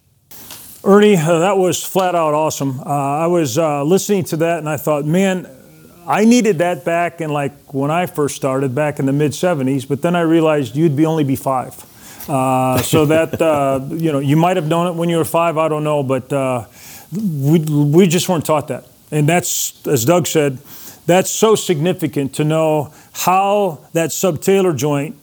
[0.87, 2.79] Ernie, uh, that was flat out awesome.
[2.79, 5.49] Uh, I was uh, listening to that and I thought, man,
[6.05, 9.87] I needed that back in like when I first started back in the mid 70s,
[9.87, 11.73] but then I realized you'd be only be five.
[12.29, 15.57] Uh, so that, uh, you know, you might have known it when you were five,
[15.57, 16.65] I don't know, but uh,
[17.11, 18.85] we, we just weren't taught that.
[19.09, 20.59] And that's, as Doug said,
[21.07, 25.15] that's so significant to know how that subtalar joint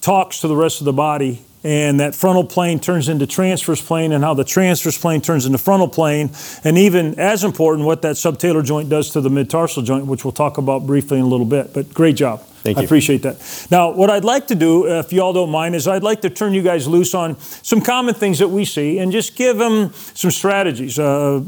[0.00, 4.12] talks to the rest of the body and that frontal plane turns into transverse plane
[4.12, 6.30] and how the transverse plane turns into frontal plane
[6.62, 10.32] and even as important what that subtalar joint does to the mid-tarsal joint which we'll
[10.32, 13.66] talk about briefly in a little bit but great job Thank I appreciate that.
[13.70, 16.30] Now, what I'd like to do, if you all don't mind, is I'd like to
[16.30, 19.92] turn you guys loose on some common things that we see and just give them
[19.92, 20.98] some strategies.
[20.98, 21.42] Uh,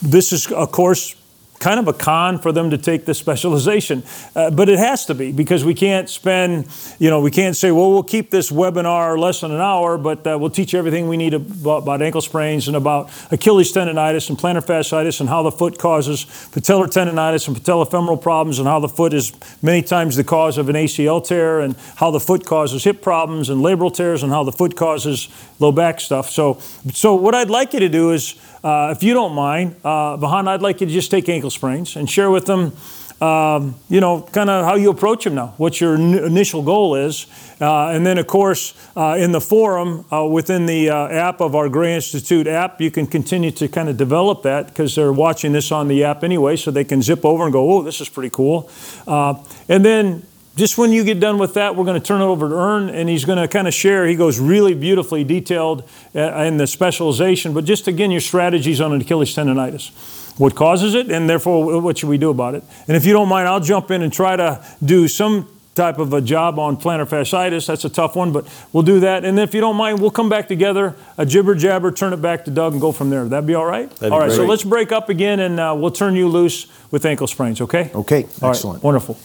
[0.00, 1.14] this is, of course,
[1.58, 4.02] kind of a con for them to take this specialization.
[4.34, 6.66] Uh, but it has to be because we can't spend,
[6.98, 10.26] you know, we can't say, well, we'll keep this webinar less than an hour, but
[10.26, 14.28] uh, we'll teach you everything we need about, about, ankle sprains and about Achilles tendonitis
[14.28, 18.80] and plantar fasciitis and how the foot causes patellar tendonitis and patellofemoral problems and how
[18.80, 22.44] the foot is many times the cause of an ACL tear and how the foot
[22.44, 25.28] causes hip problems and labral tears and how the foot causes
[25.60, 26.28] low back stuff.
[26.28, 26.54] So,
[26.92, 30.48] so what I'd like you to do is uh, if you don't mind, uh, Vahan,
[30.48, 32.72] I'd like you to just take ankle sprains and share with them,
[33.20, 36.94] um, you know, kind of how you approach them now, what your n- initial goal
[36.94, 37.26] is.
[37.60, 41.54] Uh, and then, of course, uh, in the forum uh, within the uh, app of
[41.54, 45.52] our Gray Institute app, you can continue to kind of develop that because they're watching
[45.52, 48.08] this on the app anyway, so they can zip over and go, oh, this is
[48.08, 48.70] pretty cool.
[49.06, 50.22] and then
[50.56, 52.88] just when you get done with that, we're going to turn it over to Ern,
[52.88, 54.06] and he's going to kind of share.
[54.06, 58.92] He goes really beautifully detailed uh, in the specialization, but just again, your strategies on
[59.00, 59.90] Achilles tendonitis.
[60.38, 62.64] What causes it, and therefore, what should we do about it?
[62.88, 66.12] And if you don't mind, I'll jump in and try to do some type of
[66.12, 67.66] a job on plantar fasciitis.
[67.66, 69.24] That's a tough one, but we'll do that.
[69.24, 72.22] And then if you don't mind, we'll come back together, a jibber jabber, turn it
[72.22, 73.24] back to Doug, and go from there.
[73.24, 73.90] That'd be all right?
[73.90, 74.36] That'd all right, great.
[74.36, 77.90] so let's break up again, and uh, we'll turn you loose with ankle sprains, okay?
[77.94, 78.82] Okay, All right, excellent.
[78.82, 79.18] wonderful.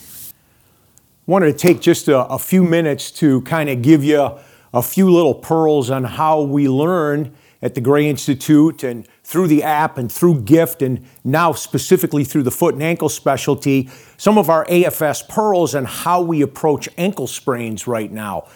[1.30, 4.32] Wanted to take just a, a few minutes to kind of give you
[4.74, 9.62] a few little pearls on how we learn at the Gray Institute and through the
[9.62, 14.50] app and through GIFT and now specifically through the foot and ankle specialty, some of
[14.50, 18.48] our AFS pearls and how we approach ankle sprains right now.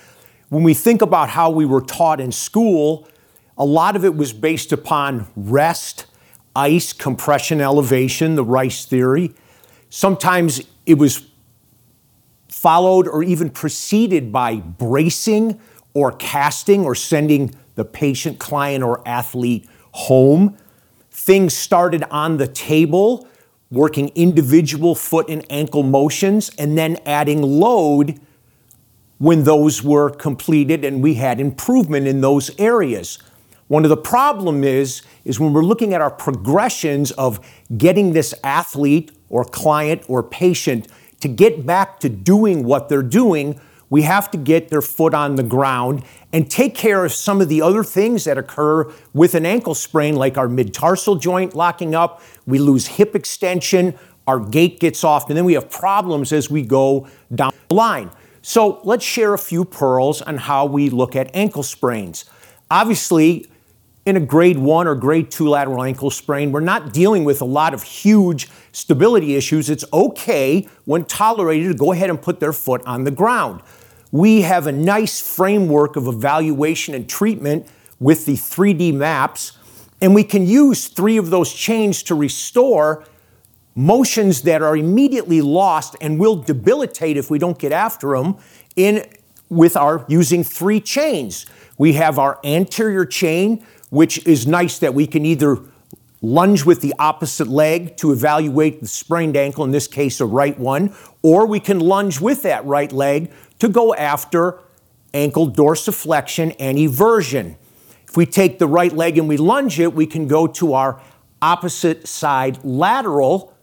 [0.50, 3.08] When we think about how we were taught in school,
[3.56, 6.08] a lot of it was based upon rest,
[6.56, 9.36] ice, compression, elevation, the Rice theory.
[9.92, 11.28] Sometimes it was
[12.64, 15.60] followed or even preceded by bracing
[15.94, 20.58] or casting or sending the patient, client, or athlete home.
[21.12, 23.28] Things started on the table,
[23.70, 28.18] working individual foot and ankle motions, and then adding load
[29.18, 33.20] when those were completed and we had improvement in those areas.
[33.68, 37.46] One of the problem is is when we're looking at our progressions of
[37.78, 40.88] getting this athlete or client or patient
[41.24, 43.58] to get back to doing what they're doing,
[43.90, 46.04] we have to get their foot on the ground
[46.34, 50.18] and take care of some of the other things that occur with an ankle sprain,
[50.18, 53.98] like our mid tarsal joint locking up, we lose hip extension,
[54.28, 58.12] our gait gets off, and then we have problems as we go down the line.
[58.42, 62.26] So let's share a few pearls on how we look at ankle sprains.
[62.70, 63.50] Obviously,
[64.06, 67.46] in a grade one or grade two lateral ankle sprain, we're not dealing with a
[67.46, 69.70] lot of huge stability issues.
[69.70, 73.62] It's okay when tolerated to go ahead and put their foot on the ground
[74.14, 77.66] we have a nice framework of evaluation and treatment
[78.00, 79.58] with the 3D maps,
[80.02, 83.06] and we can use three of those chains to restore
[83.74, 88.38] motions that are immediately lost and will debilitate if we don't get after them
[88.76, 89.04] in
[89.50, 91.48] with our using three chains.
[91.80, 95.60] We have our anterior chain, which is nice that we can either
[96.24, 100.58] lunge with the opposite leg to evaluate the sprained ankle, in this case, a right
[100.58, 100.92] one,
[101.22, 104.60] or we can lunge with that right leg to go after
[105.14, 107.56] ankle dorsiflexion and eversion.
[108.08, 111.00] If we take the right leg and we lunge it, we can go to our
[111.40, 113.54] opposite side lateral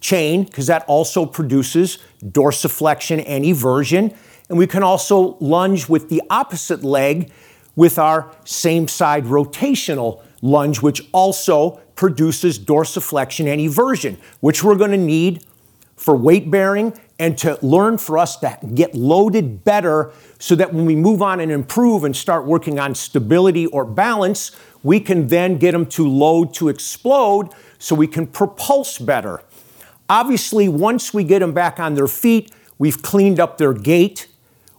[0.00, 4.14] chain because that also produces dorsiflexion and eversion.
[4.50, 7.32] And we can also lunge with the opposite leg
[7.78, 14.90] with our same side rotational lunge, which also produces dorsiflexion and eversion, which we're going
[14.90, 15.44] to need
[15.94, 20.10] for weight bearing and to learn for us to get loaded better
[20.40, 24.50] so that when we move on and improve and start working on stability or balance,
[24.82, 29.40] we can then get them to load to explode so we can propulse better.
[30.08, 34.27] Obviously, once we get them back on their feet, we've cleaned up their gait.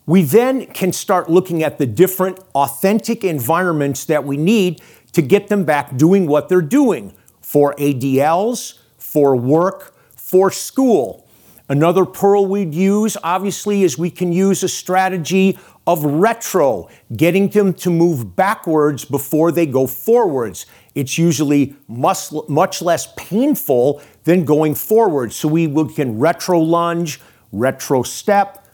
[0.09, 4.81] We then can start looking at the different authentic environments that we need
[5.11, 11.27] to get them back doing what they're doing for ADLs, for work, for school.
[11.69, 17.71] Another pearl we'd use, obviously, is we can use a strategy of retro, getting them
[17.75, 20.65] to move backwards before they go forwards.
[20.95, 25.33] It's usually much, much less painful than going forward.
[25.33, 28.65] So we can retro lunge, retro step,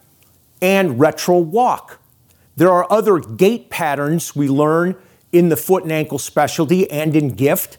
[0.62, 1.99] and retro walk.
[2.56, 4.95] There are other gait patterns we learn
[5.32, 7.78] in the foot and ankle specialty and in GIFT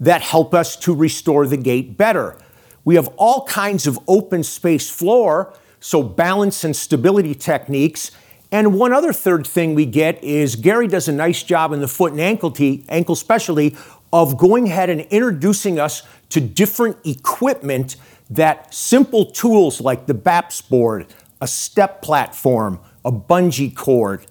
[0.00, 2.36] that help us to restore the gait better.
[2.84, 8.10] We have all kinds of open space floor, so balance and stability techniques.
[8.50, 11.88] And one other third thing we get is Gary does a nice job in the
[11.88, 12.54] foot and ankle,
[12.88, 13.76] ankle specialty
[14.12, 17.96] of going ahead and introducing us to different equipment
[18.30, 21.06] that simple tools like the BAPS board,
[21.42, 24.24] a step platform, a bungee cord,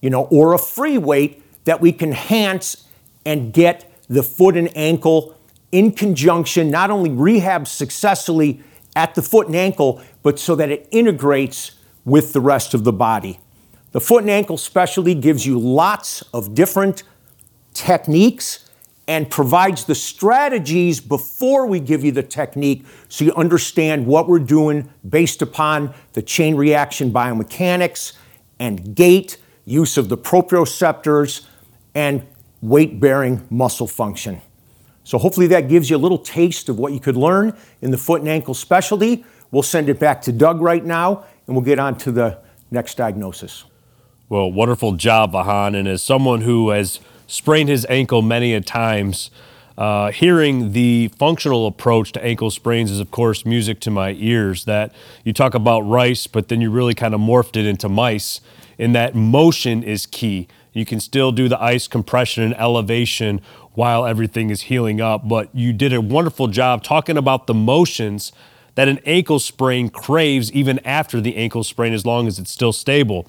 [0.00, 2.88] you know, or a free weight that we can enhance
[3.26, 5.36] and get the foot and ankle
[5.70, 8.62] in conjunction, not only rehab successfully
[8.94, 11.72] at the foot and ankle, but so that it integrates
[12.06, 13.38] with the rest of the body.
[13.92, 17.02] The foot and ankle specialty gives you lots of different
[17.74, 18.65] techniques
[19.08, 24.38] and provides the strategies before we give you the technique so you understand what we're
[24.38, 28.14] doing based upon the chain reaction biomechanics
[28.58, 31.46] and gait, use of the proprioceptors,
[31.94, 32.26] and
[32.60, 34.40] weight bearing muscle function.
[35.04, 37.98] So hopefully that gives you a little taste of what you could learn in the
[37.98, 39.24] foot and ankle specialty.
[39.52, 42.38] We'll send it back to Doug right now, and we'll get on to the
[42.72, 43.64] next diagnosis.
[44.28, 45.76] Well, wonderful job, Vahan.
[45.78, 49.30] And as someone who has sprained his ankle many a times,
[49.78, 54.64] uh, hearing the functional approach to ankle sprains is, of course, music to my ears.
[54.64, 54.92] That
[55.24, 58.40] you talk about rice, but then you really kind of morphed it into mice,
[58.78, 60.48] in that motion is key.
[60.72, 63.40] You can still do the ice compression and elevation
[63.72, 65.26] while everything is healing up.
[65.26, 68.32] But you did a wonderful job talking about the motions
[68.74, 72.72] that an ankle sprain craves even after the ankle sprain, as long as it's still
[72.72, 73.26] stable.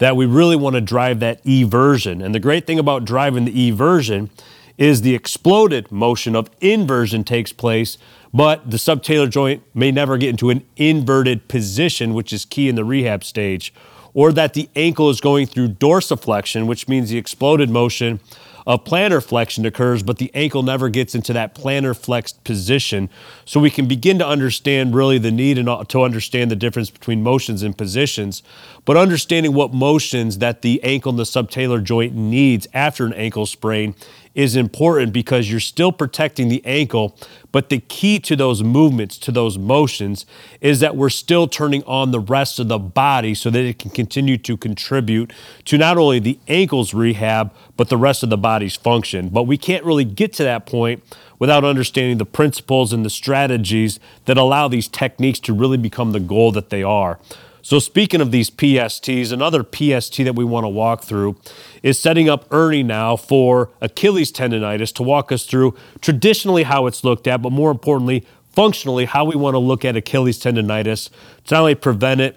[0.00, 2.24] That we really want to drive that eversion.
[2.24, 4.28] And the great thing about driving the eversion
[4.76, 7.98] is the exploded motion of inversion takes place,
[8.32, 12.74] but the subtalar joint may never get into an inverted position, which is key in
[12.74, 13.72] the rehab stage
[14.14, 18.20] or that the ankle is going through dorsiflexion, which means the exploded motion
[18.66, 23.08] of plantar flexion occurs, but the ankle never gets into that plantar flexed position.
[23.44, 27.22] So we can begin to understand really the need and to understand the difference between
[27.22, 28.42] motions and positions,
[28.84, 33.46] but understanding what motions that the ankle and the subtalar joint needs after an ankle
[33.46, 33.94] sprain
[34.34, 37.16] is important because you're still protecting the ankle.
[37.52, 40.24] But the key to those movements, to those motions,
[40.60, 43.90] is that we're still turning on the rest of the body so that it can
[43.90, 45.32] continue to contribute
[45.64, 49.28] to not only the ankle's rehab, but the rest of the body's function.
[49.28, 51.02] But we can't really get to that point
[51.38, 56.20] without understanding the principles and the strategies that allow these techniques to really become the
[56.20, 57.18] goal that they are.
[57.62, 61.36] So, speaking of these PSTs, another PST that we want to walk through
[61.82, 67.04] is setting up Ernie now for Achilles tendonitis to walk us through traditionally how it's
[67.04, 71.10] looked at, but more importantly, functionally, how we want to look at Achilles tendonitis
[71.46, 72.36] to not only prevent it,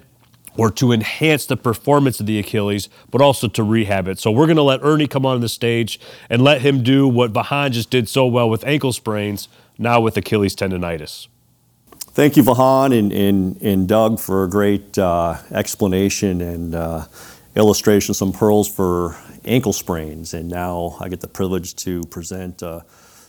[0.58, 4.20] or to enhance the performance of the Achilles, but also to rehab it.
[4.20, 6.00] So we're going to let Ernie come on the stage
[6.30, 9.48] and let him do what Vahan just did so well with ankle sprains,
[9.78, 11.28] now with Achilles tendonitis.
[12.14, 17.06] Thank you, Vahan and, and, and Doug, for a great uh, explanation and uh,
[17.56, 20.36] illustration, some pearls for ankle sprains.
[20.36, 22.82] And now I get the privilege to present uh,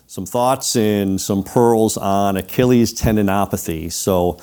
[0.07, 3.91] some thoughts and some pearls on Achilles tendinopathy.
[3.91, 4.39] So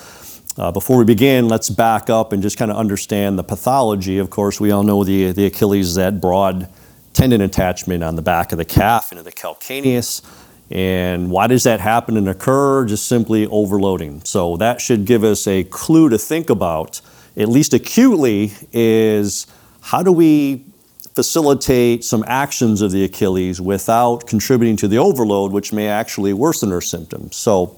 [0.57, 4.17] uh, before we begin, let's back up and just kind of understand the pathology.
[4.17, 6.67] Of course, we all know the, the Achilles that broad
[7.13, 10.23] tendon attachment on the back of the calf into the calcaneus.
[10.71, 12.85] And why does that happen and occur?
[12.85, 14.21] Just simply overloading.
[14.23, 17.01] So that should give us a clue to think about,
[17.35, 19.47] at least acutely, is
[19.81, 20.65] how do we
[21.13, 26.71] facilitate some actions of the Achilles without contributing to the overload, which may actually worsen
[26.71, 27.35] our symptoms.
[27.35, 27.77] So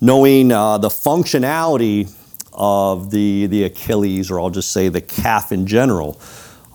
[0.00, 2.10] knowing uh, the functionality
[2.54, 6.18] of the, the Achilles, or I'll just say the calf in general,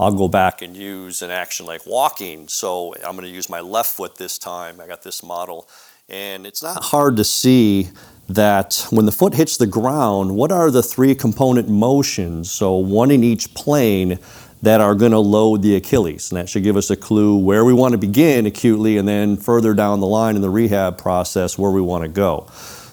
[0.01, 2.47] I'll go back and use an action like walking.
[2.47, 4.81] So I'm going to use my left foot this time.
[4.81, 5.69] I got this model.
[6.09, 7.89] And it's not hard to see
[8.27, 12.51] that when the foot hits the ground, what are the three component motions?
[12.51, 14.17] So one in each plane
[14.63, 16.31] that are going to load the Achilles.
[16.31, 19.37] And that should give us a clue where we want to begin acutely and then
[19.37, 22.47] further down the line in the rehab process where we want to go.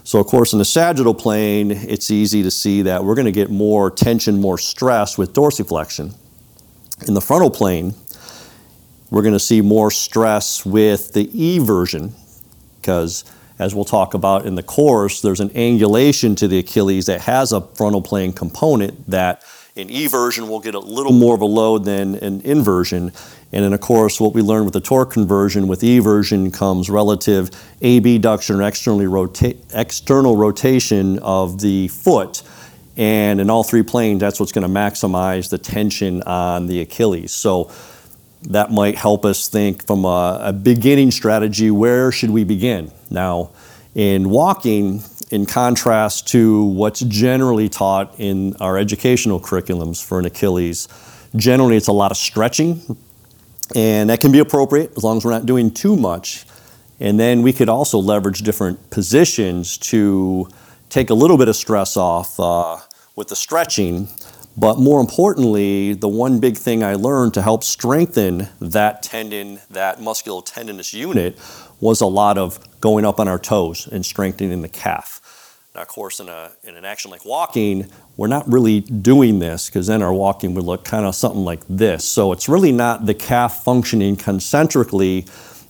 [0.05, 3.33] So, of course, in the sagittal plane, it's easy to see that we're going to
[3.33, 6.15] get more tension, more stress with dorsiflexion.
[7.07, 7.95] In the frontal plane,
[9.11, 12.13] we're going to see more stress with the eversion
[12.81, 13.25] because,
[13.59, 17.53] as we'll talk about in the course, there's an angulation to the Achilles that has
[17.53, 19.45] a frontal plane component that
[19.77, 23.13] in eversion will get a little more of a load than an inversion.
[23.53, 27.51] And then, of course, what we learned with the torque conversion, with eversion comes relative
[27.81, 32.43] abduction or externally rota- external rotation of the foot.
[32.99, 37.33] And in all three planes, that's what's going to maximize the tension on the Achilles.
[37.33, 37.71] So
[38.43, 42.91] that might help us think from a, a beginning strategy where should we begin?
[43.09, 43.51] Now,
[43.95, 50.89] in walking, in contrast to what's generally taught in our educational curriculums for an Achilles,
[51.37, 52.97] generally it's a lot of stretching,
[53.77, 56.47] and that can be appropriate as long as we're not doing too much.
[57.01, 60.49] And then we could also leverage different positions to
[60.89, 62.79] take a little bit of stress off uh,
[63.19, 64.09] with the stretching.
[64.57, 69.99] But more importantly, the one big thing I learned to help strengthen that tendon, that
[69.99, 71.39] musculotendinous unit,
[71.81, 75.21] was a lot of going up on our toes and strengthening the calf.
[75.75, 79.69] Now, of course, in, a, in an action like walking, we're not really doing this
[79.69, 82.05] because then our walking would look kind of something like this.
[82.05, 85.27] So it's really not the calf functioning concentrically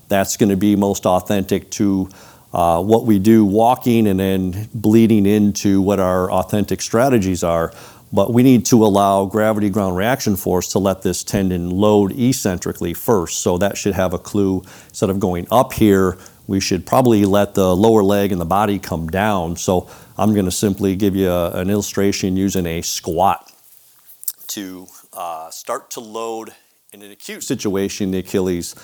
[0.08, 2.08] that's going to be most authentic to
[2.52, 7.72] uh, what we do walking and then bleeding into what our authentic strategies are.
[8.10, 12.94] But we need to allow gravity ground reaction force to let this tendon load eccentrically
[12.94, 13.42] first.
[13.42, 16.18] So that should have a clue instead of going up here
[16.48, 19.54] we should probably let the lower leg and the body come down.
[19.54, 23.52] So I'm going to simply give you a, an illustration using a squat
[24.48, 26.54] to uh, start to load
[26.92, 28.74] in an acute situation the Achilles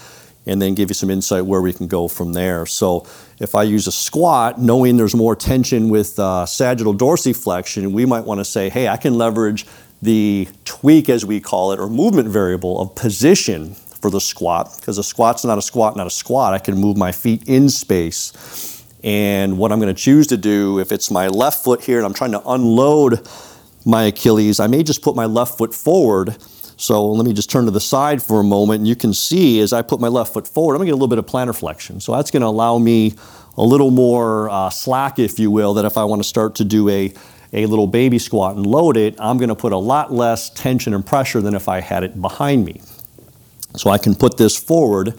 [0.47, 2.67] and then give you some insight where we can go from there.
[2.67, 3.07] So
[3.41, 8.25] if I use a squat, knowing there's more tension with uh, sagittal dorsiflexion, we might
[8.25, 9.67] want to say, hey, I can leverage
[10.03, 14.99] the tweak, as we call it, or movement variable of position for the squat because
[14.99, 16.53] a squat's not a squat, not a squat.
[16.53, 18.85] I can move my feet in space.
[19.03, 22.07] And what I'm going to choose to do, if it's my left foot here and
[22.07, 23.27] I'm trying to unload
[23.87, 26.37] my Achilles, I may just put my left foot forward.
[26.77, 28.81] So let me just turn to the side for a moment.
[28.81, 31.01] And you can see as I put my left foot forward, I'm to get a
[31.01, 32.01] little bit of plantar flexion.
[32.01, 33.15] So that's to allow me
[33.57, 36.65] a little more uh, slack, if you will, that if I want to start to
[36.65, 37.13] do a
[37.55, 41.07] a little baby squat and load it, I'm to put a lot less tension and
[41.07, 42.81] pressure than if I had it behind me.
[43.77, 45.15] So I can put this forward,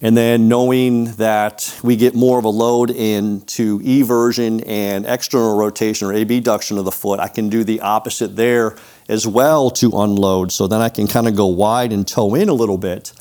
[0.00, 6.06] and then knowing that we get more of a load into eversion and external rotation
[6.06, 8.76] or abduction of the foot, I can do the opposite there
[9.08, 10.52] as well to unload.
[10.52, 13.12] So then I can kind of go wide and toe in a little bit.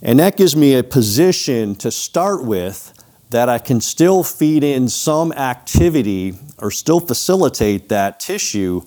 [0.00, 2.94] And that gives me a position to start with
[3.30, 8.82] that I can still feed in some activity or still facilitate that tissue,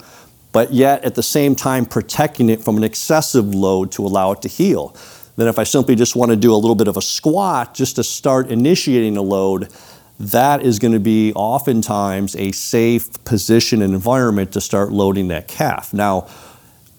[0.51, 4.41] but yet at the same time protecting it from an excessive load to allow it
[4.43, 4.95] to heal.
[5.39, 7.95] Then if I simply just want to do a little bit of a squat just
[7.95, 9.71] to start initiating a load,
[10.19, 15.47] that is going to be oftentimes a safe position and environment to start loading that
[15.47, 15.93] calf.
[15.93, 16.27] Now,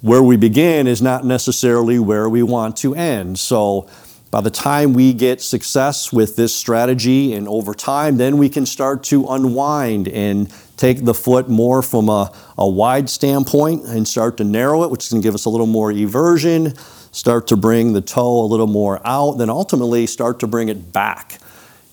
[0.01, 3.39] where we begin is not necessarily where we want to end.
[3.39, 3.89] So,
[4.31, 8.65] by the time we get success with this strategy and over time, then we can
[8.65, 14.37] start to unwind and take the foot more from a, a wide standpoint and start
[14.37, 16.75] to narrow it, which is going to give us a little more eversion,
[17.13, 20.93] start to bring the toe a little more out, then ultimately start to bring it
[20.93, 21.39] back.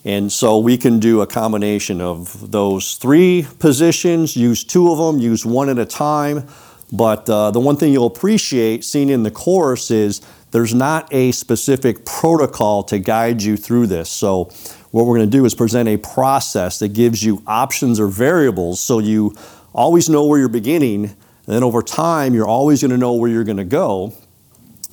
[0.05, 5.19] And so we can do a combination of those three positions, use two of them,
[5.19, 6.47] use one at a time.
[6.93, 11.33] But uh, the one thing you'll appreciate seeing in the course is there's not a
[11.33, 14.09] specific protocol to guide you through this.
[14.09, 14.45] So,
[14.91, 18.79] what we're going to do is present a process that gives you options or variables
[18.79, 19.35] so you
[19.73, 21.03] always know where you're beginning.
[21.05, 21.15] And
[21.55, 24.13] then over time, you're always going to know where you're going to go.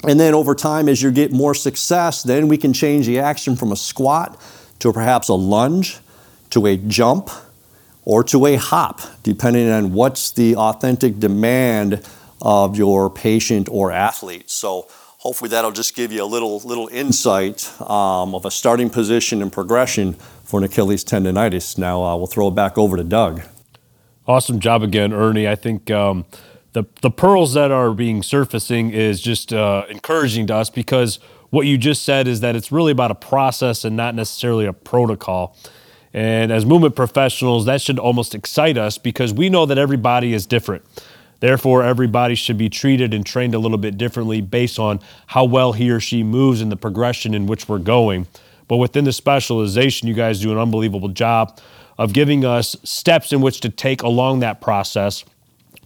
[0.08, 3.56] And then over time, as you get more success, then we can change the action
[3.56, 4.40] from a squat
[4.80, 5.98] to perhaps a lunge,
[6.50, 7.30] to a jump,
[8.04, 12.06] or to a hop, depending on what's the authentic demand
[12.42, 14.50] of your patient or athlete.
[14.50, 14.88] So
[15.18, 19.50] hopefully that'll just give you a little little insight um, of a starting position and
[19.50, 20.12] progression
[20.44, 21.78] for an Achilles tendonitis.
[21.78, 23.42] Now uh, we'll throw it back over to Doug.
[24.26, 25.48] Awesome job again, Ernie.
[25.48, 26.26] I think um,
[26.74, 31.18] the the pearls that are being surfacing is just uh, encouraging to us because
[31.50, 34.72] what you just said is that it's really about a process and not necessarily a
[34.72, 35.56] protocol.
[36.12, 40.46] And as movement professionals, that should almost excite us because we know that everybody is
[40.46, 40.84] different.
[41.38, 45.72] Therefore, everybody should be treated and trained a little bit differently based on how well
[45.72, 48.26] he or she moves and the progression in which we're going.
[48.66, 51.60] But within the specialization, you guys do an unbelievable job
[51.98, 55.24] of giving us steps in which to take along that process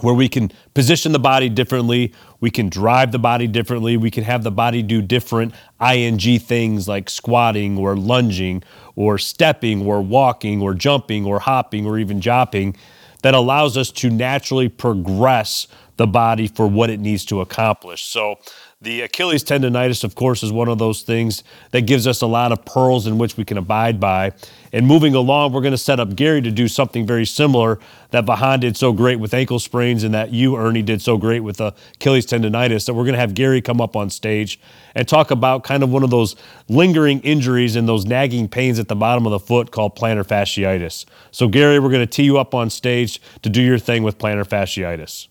[0.02, 4.24] where we can position the body differently, we can drive the body differently, we can
[4.24, 8.62] have the body do different ing things like squatting or lunging
[8.96, 12.76] or stepping or walking or jumping or hopping or even jopping
[13.22, 15.66] that allows us to naturally progress
[15.98, 18.04] the body for what it needs to accomplish.
[18.04, 18.38] So,
[18.80, 21.42] the Achilles tendonitis, of course, is one of those things
[21.72, 24.30] that gives us a lot of pearls in which we can abide by.
[24.72, 27.80] And moving along, we're going to set up Gary to do something very similar
[28.10, 31.40] that Vahan did so great with ankle sprains and that you, Ernie, did so great
[31.40, 32.86] with Achilles tendonitis.
[32.86, 34.60] That we're going to have Gary come up on stage
[34.94, 36.36] and talk about kind of one of those
[36.68, 41.04] lingering injuries and those nagging pains at the bottom of the foot called plantar fasciitis.
[41.32, 44.18] So, Gary, we're going to tee you up on stage to do your thing with
[44.18, 45.26] plantar fasciitis.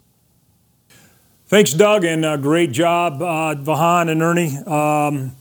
[1.50, 4.58] Thanks, Doug, and uh, great job, uh, Vahan and Ernie.
[4.68, 5.34] Um,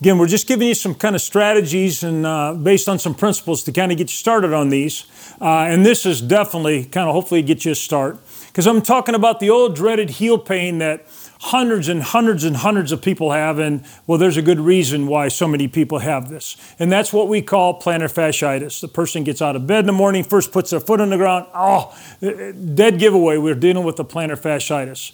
[0.00, 3.62] again, we're just giving you some kind of strategies and uh, based on some principles
[3.64, 5.04] to kind of get you started on these.
[5.38, 9.14] Uh, and this is definitely kind of hopefully get you a start because I'm talking
[9.14, 11.06] about the old dreaded heel pain that
[11.40, 13.58] hundreds and hundreds and hundreds of people have.
[13.58, 16.56] And well, there's a good reason why so many people have this.
[16.78, 18.80] And that's what we call plantar fasciitis.
[18.80, 21.18] The person gets out of bed in the morning, first puts their foot on the
[21.18, 21.48] ground.
[21.52, 23.36] Oh, dead giveaway.
[23.36, 25.12] We're dealing with the plantar fasciitis.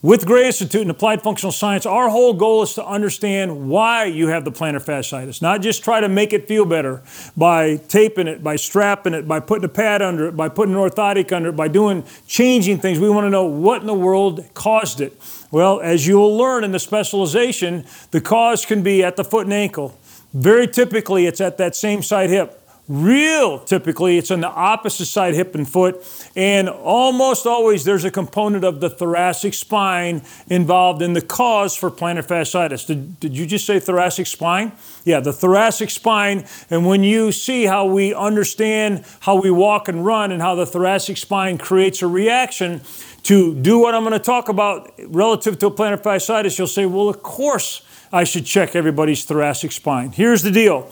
[0.00, 4.28] With Gray Institute and Applied Functional Science, our whole goal is to understand why you
[4.28, 7.02] have the plantar fasciitis, not just try to make it feel better
[7.36, 10.80] by taping it, by strapping it, by putting a pad under it, by putting an
[10.80, 13.00] orthotic under it, by doing changing things.
[13.00, 15.20] We want to know what in the world caused it.
[15.50, 19.52] Well, as you'll learn in the specialization, the cause can be at the foot and
[19.52, 19.98] ankle.
[20.32, 22.67] Very typically, it's at that same side hip.
[22.88, 26.02] Real typically, it's on the opposite side, hip and foot.
[26.34, 31.90] And almost always, there's a component of the thoracic spine involved in the cause for
[31.90, 32.86] plantar fasciitis.
[32.86, 34.72] Did, did you just say thoracic spine?
[35.04, 36.46] Yeah, the thoracic spine.
[36.70, 40.64] And when you see how we understand how we walk and run and how the
[40.64, 42.80] thoracic spine creates a reaction
[43.24, 47.10] to do what I'm going to talk about relative to plantar fasciitis, you'll say, well,
[47.10, 50.12] of course I should check everybody's thoracic spine.
[50.12, 50.90] Here's the deal.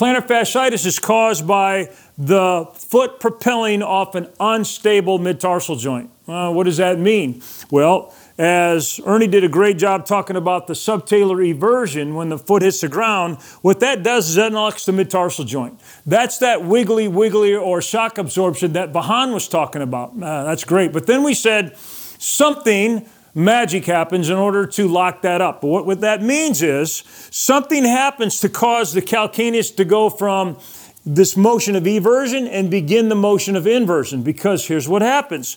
[0.00, 6.10] Plantar fasciitis is caused by the foot propelling off an unstable mid-tarsal joint.
[6.26, 7.42] Uh, what does that mean?
[7.70, 12.62] Well, as Ernie did a great job talking about the subtalar eversion when the foot
[12.62, 15.78] hits the ground, what that does is that unlocks the mid-tarsal joint.
[16.06, 20.12] That's that wiggly, wiggly, or shock absorption that Vahan was talking about.
[20.14, 20.94] Uh, that's great.
[20.94, 25.60] But then we said something magic happens in order to lock that up.
[25.60, 30.58] But what, what that means is something happens to cause the calcaneus to go from
[31.06, 34.22] this motion of eversion and begin the motion of inversion.
[34.22, 35.56] Because here's what happens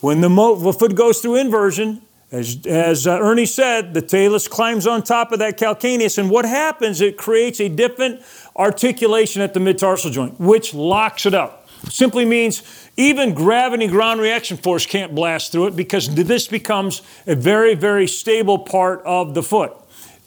[0.00, 4.48] when the, mo- the foot goes through inversion, as, as uh, Ernie said, the talus
[4.48, 7.00] climbs on top of that calcaneus, and what happens?
[7.00, 8.22] It creates a different
[8.56, 11.63] articulation at the mid-tarsal joint, which locks it up.
[11.88, 12.62] Simply means
[12.96, 18.06] even gravity ground reaction force can't blast through it because this becomes a very, very
[18.06, 19.72] stable part of the foot.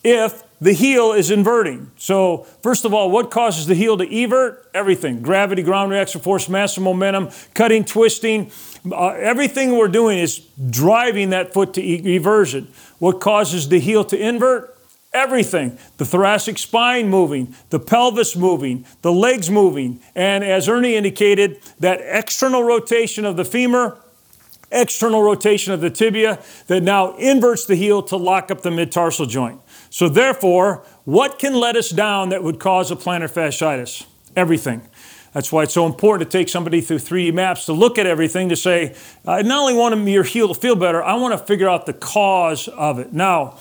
[0.04, 1.92] If the heel is inverting.
[1.98, 4.68] So, first of all, what causes the heel to evert?
[4.74, 8.52] Everything gravity, ground reaction force, mass, and momentum, cutting, twisting.
[8.92, 10.40] Uh, everything we're doing is
[10.70, 12.68] driving that foot to e- eversion.
[12.98, 14.77] What causes the heel to invert?
[15.18, 15.80] Everything.
[15.98, 20.00] The thoracic spine moving, the pelvis moving, the legs moving.
[20.14, 23.98] And as Ernie indicated, that external rotation of the femur
[24.70, 29.26] external rotation of the tibia that now inverts the heel to lock up the mid-tarsal
[29.26, 29.62] joint.
[29.90, 34.06] So therefore, what can let us down that would cause a plantar fasciitis?
[34.36, 34.82] Everything.
[35.32, 38.50] That's why it's so important to take somebody through 3D maps to look at everything
[38.50, 38.94] to say,
[39.26, 41.94] I not only want your heel to feel better, I want to figure out the
[41.94, 43.14] cause of it.
[43.14, 43.58] Now,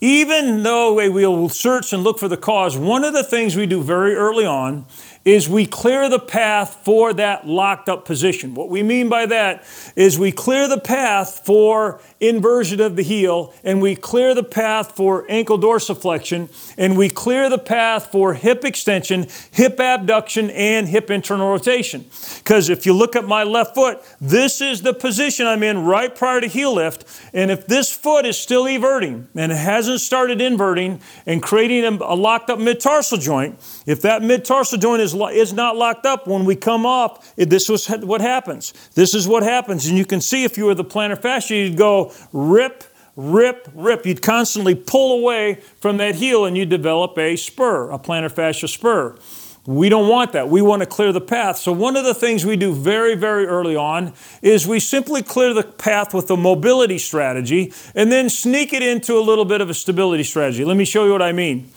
[0.00, 3.66] even though we will search and look for the cause, one of the things we
[3.66, 4.86] do very early on
[5.24, 8.54] is we clear the path for that locked up position.
[8.54, 9.64] What we mean by that
[9.96, 14.96] is we clear the path for inversion of the heel, and we clear the path
[14.96, 21.10] for ankle dorsiflexion, and we clear the path for hip extension, hip abduction, and hip
[21.10, 22.04] internal rotation.
[22.38, 26.14] Because if you look at my left foot, this is the position I'm in right
[26.14, 30.40] prior to heel lift, and if this foot is still everting and it hasn't started
[30.40, 33.58] inverting and creating a locked up mid tarsal joint,
[33.88, 37.34] if that mid tarsal joint is is not locked up when we come off.
[37.36, 38.74] This was what happens.
[38.94, 39.86] This is what happens.
[39.86, 42.84] And you can see if you were the plantar fascia, you'd go rip,
[43.16, 44.04] rip, rip.
[44.04, 48.68] You'd constantly pull away from that heel and you develop a spur, a plantar fascia
[48.68, 49.16] spur.
[49.64, 50.50] We don't want that.
[50.50, 51.56] We want to clear the path.
[51.56, 54.12] So, one of the things we do very, very early on
[54.42, 59.18] is we simply clear the path with a mobility strategy and then sneak it into
[59.18, 60.64] a little bit of a stability strategy.
[60.64, 61.70] Let me show you what I mean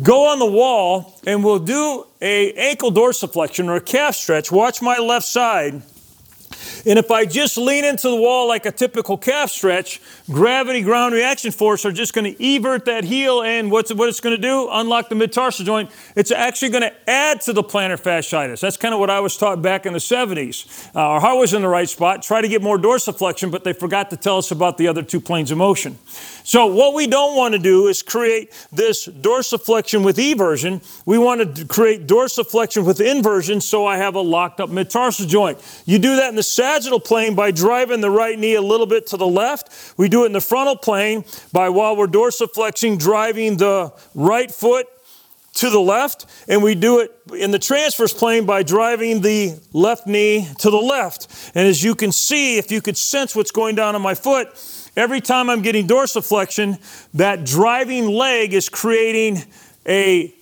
[0.00, 4.52] go on the wall and we'll do a ankle dorsiflexion or a calf stretch.
[4.52, 5.82] Watch my left side.
[6.84, 11.14] And if I just lean into the wall like a typical calf stretch, gravity, ground
[11.14, 13.42] reaction force are just going to evert that heel.
[13.42, 14.68] And what's, what it's going to do?
[14.70, 15.90] Unlock the mid-tarsal joint.
[16.16, 18.60] It's actually going to add to the plantar fasciitis.
[18.60, 20.90] That's kind of what I was taught back in the 70s.
[20.94, 22.22] Uh, our heart was in the right spot.
[22.22, 25.20] Try to get more dorsiflexion, but they forgot to tell us about the other two
[25.20, 25.98] planes of motion.
[26.44, 30.82] So what we don't want to do is create this dorsiflexion with eversion.
[31.06, 35.58] We want to create dorsiflexion with inversion so I have a locked up mid-tarsal joint.
[35.86, 39.06] You do that in the sagittal plane by driving the right knee a little bit
[39.08, 39.94] to the left.
[39.96, 44.86] We do it in the frontal plane by while we're dorsiflexing, driving the right foot
[45.54, 50.06] to the left, and we do it in the transverse plane by driving the left
[50.06, 51.28] knee to the left.
[51.54, 54.48] And as you can see, if you could sense what's going down on my foot,
[54.96, 56.78] every time I'm getting dorsiflexion,
[57.14, 59.44] that driving leg is creating
[59.86, 60.34] a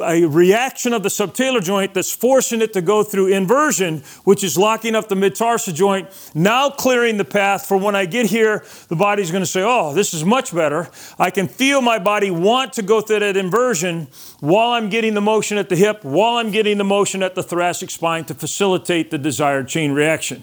[0.00, 4.58] a reaction of the subtalar joint that's forcing it to go through inversion, which is
[4.58, 8.96] locking up the mid-tarsal joint, now clearing the path for when I get here, the
[8.96, 10.88] body's going to say, oh, this is much better.
[11.18, 14.08] I can feel my body want to go through that inversion
[14.40, 17.42] while I'm getting the motion at the hip, while I'm getting the motion at the
[17.42, 20.42] thoracic spine to facilitate the desired chain reaction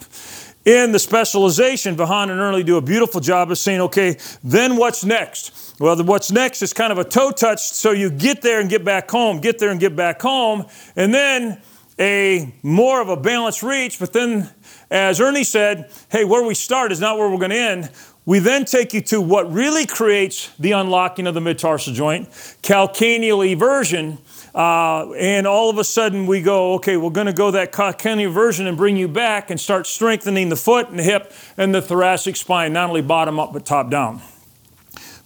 [0.67, 5.05] in the specialization, Vahan and Ernie do a beautiful job of saying, okay, then what's
[5.05, 5.79] next?
[5.79, 8.69] Well, the what's next is kind of a toe touch, so you get there and
[8.69, 10.65] get back home, get there and get back home,
[10.97, 11.61] and then
[11.97, 13.97] a more of a balanced reach.
[13.97, 14.49] But then,
[14.91, 17.89] as Ernie said, hey, where we start is not where we're going to end.
[18.25, 22.27] We then take you to what really creates the unlocking of the mid tarsal joint,
[22.61, 24.17] calcaneal eversion
[24.57, 28.33] uh, and all of a sudden we go, okay, we're going to go that calcaneal
[28.33, 31.81] eversion and bring you back and start strengthening the foot and the hip and the
[31.81, 34.19] thoracic spine, not only bottom up but top down.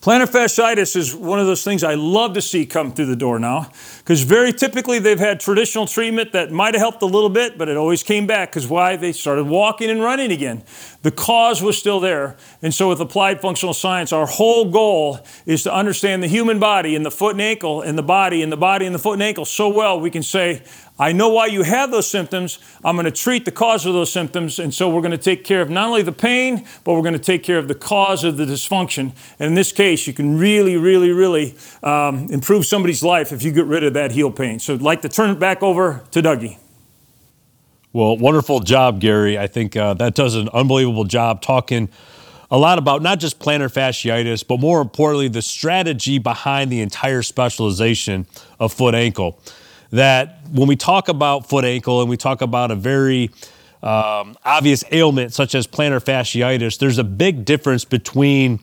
[0.01, 3.37] Plantar fasciitis is one of those things I love to see come through the door
[3.37, 7.55] now because very typically they've had traditional treatment that might have helped a little bit,
[7.55, 8.95] but it always came back because why?
[8.95, 10.63] They started walking and running again.
[11.03, 12.35] The cause was still there.
[12.63, 16.95] And so, with applied functional science, our whole goal is to understand the human body
[16.95, 19.23] and the foot and ankle and the body and the body and the foot and
[19.23, 20.63] ankle so well we can say,
[21.01, 22.59] I know why you have those symptoms.
[22.85, 24.59] I'm going to treat the cause of those symptoms.
[24.59, 27.13] And so we're going to take care of not only the pain, but we're going
[27.13, 29.15] to take care of the cause of the dysfunction.
[29.39, 33.51] And in this case, you can really, really, really um, improve somebody's life if you
[33.51, 34.59] get rid of that heel pain.
[34.59, 36.59] So I'd like to turn it back over to Dougie.
[37.93, 39.39] Well, wonderful job, Gary.
[39.39, 41.89] I think uh, that does an unbelievable job talking
[42.51, 47.23] a lot about not just plantar fasciitis, but more importantly, the strategy behind the entire
[47.23, 48.27] specialization
[48.59, 49.41] of foot ankle
[49.91, 53.29] that when we talk about foot ankle and we talk about a very
[53.83, 58.59] um, obvious ailment such as plantar fasciitis, there's a big difference between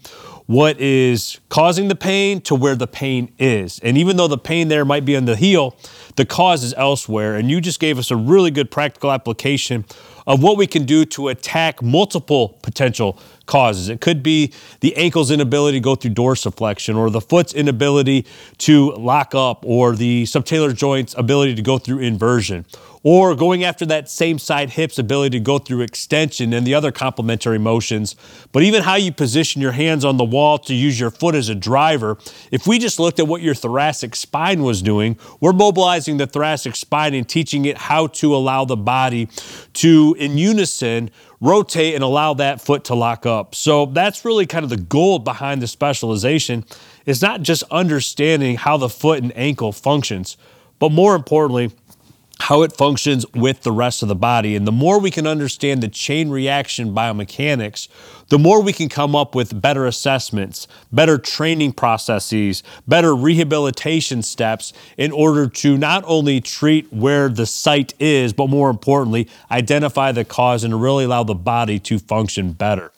[0.47, 3.79] what is causing the pain to where the pain is.
[3.81, 5.77] And even though the pain there might be on the heel,
[6.17, 7.37] the cause is elsewhere.
[7.37, 9.85] And you just gave us a really good practical application
[10.29, 13.89] of what we can do to attack multiple potential causes.
[13.89, 18.27] It could be the ankle's inability to go through dorsiflexion, or the foot's inability
[18.59, 22.67] to lock up, or the subtalar joint's ability to go through inversion,
[23.03, 26.91] or going after that same side hip's ability to go through extension and the other
[26.91, 28.17] complementary motions.
[28.53, 31.49] But even how you position your hands on the wall to use your foot as
[31.49, 32.19] a driver,
[32.51, 36.77] if we just looked at what your thoracic spine was doing, we're mobilizing the thoracic
[36.77, 39.29] spine and teaching it how to allow the body
[39.75, 43.55] to, in unison, rotate and allow that foot to lock up.
[43.55, 46.65] So that's really kind of the goal behind the specialization
[47.07, 50.37] is not just understanding how the foot and ankle functions,
[50.79, 51.71] but more importantly,
[52.41, 54.55] how it functions with the rest of the body.
[54.57, 57.89] And the more we can understand the chain reaction biomechanics,
[58.29, 64.73] the more we can come up with better assessments, better training processes, better rehabilitation steps
[64.97, 70.25] in order to not only treat where the site is, but more importantly, identify the
[70.25, 72.93] cause and really allow the body to function better.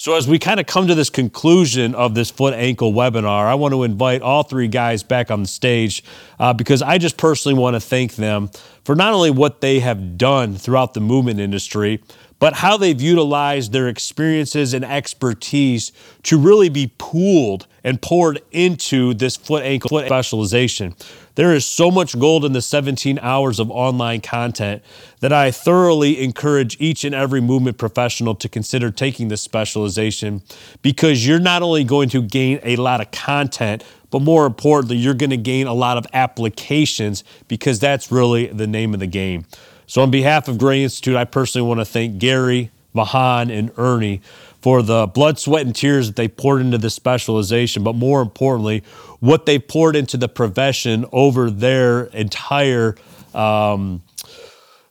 [0.00, 3.56] So, as we kind of come to this conclusion of this foot ankle webinar, I
[3.56, 6.04] want to invite all three guys back on the stage
[6.38, 8.48] uh, because I just personally want to thank them
[8.84, 12.00] for not only what they have done throughout the movement industry,
[12.38, 15.90] but how they've utilized their experiences and expertise
[16.22, 20.94] to really be pooled and poured into this foot ankle specialization.
[21.38, 24.82] There is so much gold in the 17 hours of online content
[25.20, 30.42] that I thoroughly encourage each and every movement professional to consider taking this specialization
[30.82, 35.14] because you're not only going to gain a lot of content, but more importantly, you're
[35.14, 39.46] going to gain a lot of applications because that's really the name of the game.
[39.86, 44.22] So, on behalf of Gray Institute, I personally want to thank Gary, Vahan, and Ernie
[44.60, 48.82] for the blood, sweat, and tears that they poured into this specialization, but more importantly,
[49.20, 52.96] what they poured into the profession over their entire
[53.34, 54.02] um,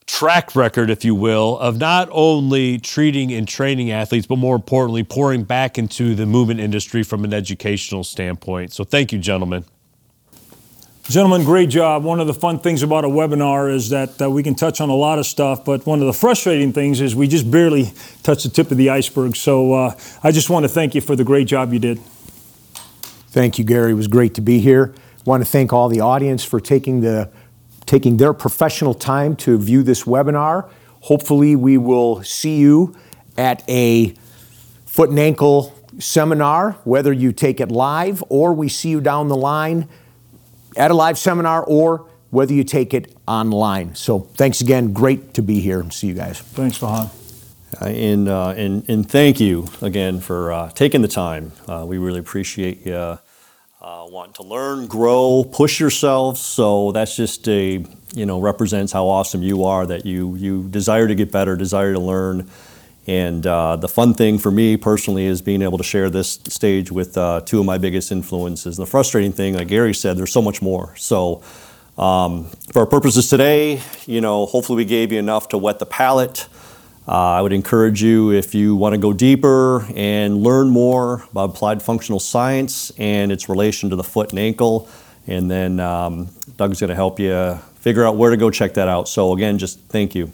[0.06, 5.04] track record, if you will, of not only treating and training athletes, but more importantly,
[5.04, 8.72] pouring back into the movement industry from an educational standpoint.
[8.72, 9.66] So, thank you, gentlemen.
[11.10, 12.04] Gentlemen, great job.
[12.04, 14.90] One of the fun things about a webinar is that uh, we can touch on
[14.90, 17.94] a lot of stuff, but one of the frustrating things is we just barely
[18.24, 19.38] touch the tip of the iceberg.
[19.38, 22.00] So uh, I just want to thank you for the great job you did.
[23.30, 23.92] Thank you, Gary.
[23.92, 24.94] It was great to be here.
[24.98, 27.32] I want to thank all the audience for taking the
[27.86, 30.70] taking their professional time to view this webinar.
[31.04, 32.94] Hopefully, we will see you
[33.38, 34.14] at a
[34.86, 39.38] foot and ankle seminar, whether you take it live or we see you down the
[39.38, 39.88] line
[40.78, 43.96] at a live seminar or whether you take it online.
[43.96, 44.94] So thanks again.
[44.94, 45.90] Great to be here.
[45.92, 46.40] See you guys.
[46.40, 47.10] Thanks, Vahan.
[47.82, 51.52] Uh, and, uh, and, and thank you again for uh, taking the time.
[51.68, 53.18] Uh, we really appreciate you uh,
[53.82, 56.40] wanting to learn, grow, push yourselves.
[56.40, 61.08] So that's just a, you know, represents how awesome you are that you, you desire
[61.08, 62.50] to get better, desire to learn.
[63.08, 66.92] And uh, the fun thing for me personally is being able to share this stage
[66.92, 68.78] with uh, two of my biggest influences.
[68.78, 70.94] And the frustrating thing, like Gary said, there's so much more.
[70.98, 71.42] So,
[71.98, 75.86] um, for our purposes today, you know, hopefully we gave you enough to wet the
[75.86, 76.48] palate.
[77.08, 81.52] Uh, I would encourage you if you want to go deeper and learn more about
[81.52, 84.90] applied functional science and its relation to the foot and ankle.
[85.26, 86.28] And then um,
[86.58, 89.08] Doug's going to help you figure out where to go check that out.
[89.08, 90.32] So, again, just thank you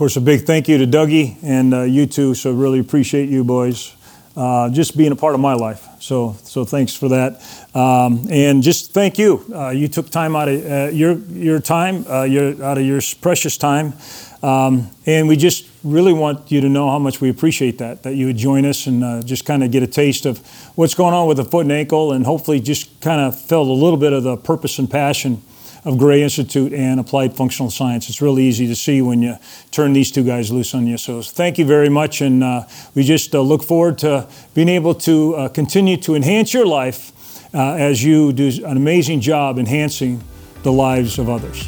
[0.00, 2.32] course, a big thank you to Dougie and uh, you too.
[2.32, 3.94] So really appreciate you boys
[4.34, 5.86] uh, just being a part of my life.
[5.98, 7.42] So so thanks for that.
[7.74, 9.44] Um, and just thank you.
[9.54, 13.02] Uh, you took time out of uh, your your time, uh, your out of your
[13.20, 13.92] precious time.
[14.42, 18.14] Um, and we just really want you to know how much we appreciate that, that
[18.14, 20.38] you would join us and uh, just kind of get a taste of
[20.76, 23.72] what's going on with the foot and ankle, and hopefully just kind of felt a
[23.84, 25.42] little bit of the purpose and passion
[25.84, 28.08] of Gray Institute and Applied Functional Science.
[28.08, 29.36] It's really easy to see when you
[29.70, 30.96] turn these two guys loose on you.
[30.96, 34.94] So thank you very much, and uh, we just uh, look forward to being able
[34.96, 37.12] to uh, continue to enhance your life
[37.54, 40.22] uh, as you do an amazing job enhancing
[40.62, 41.66] the lives of others.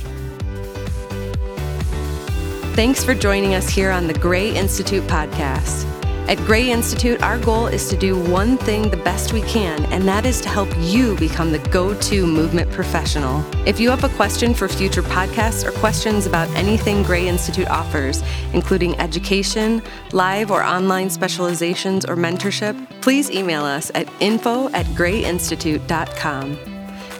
[2.74, 5.86] Thanks for joining us here on the Gray Institute podcast.
[6.28, 10.06] At Gray Institute, our goal is to do one thing the best we can, and
[10.06, 13.44] that is to help you become the go to movement professional.
[13.66, 18.22] If you have a question for future podcasts or questions about anything Gray Institute offers,
[18.52, 26.58] including education, live or online specializations, or mentorship, please email us at info at grayinstitute.com.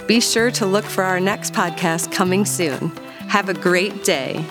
[0.07, 2.91] Be sure to look for our next podcast coming soon.
[3.29, 4.45] Have a great day.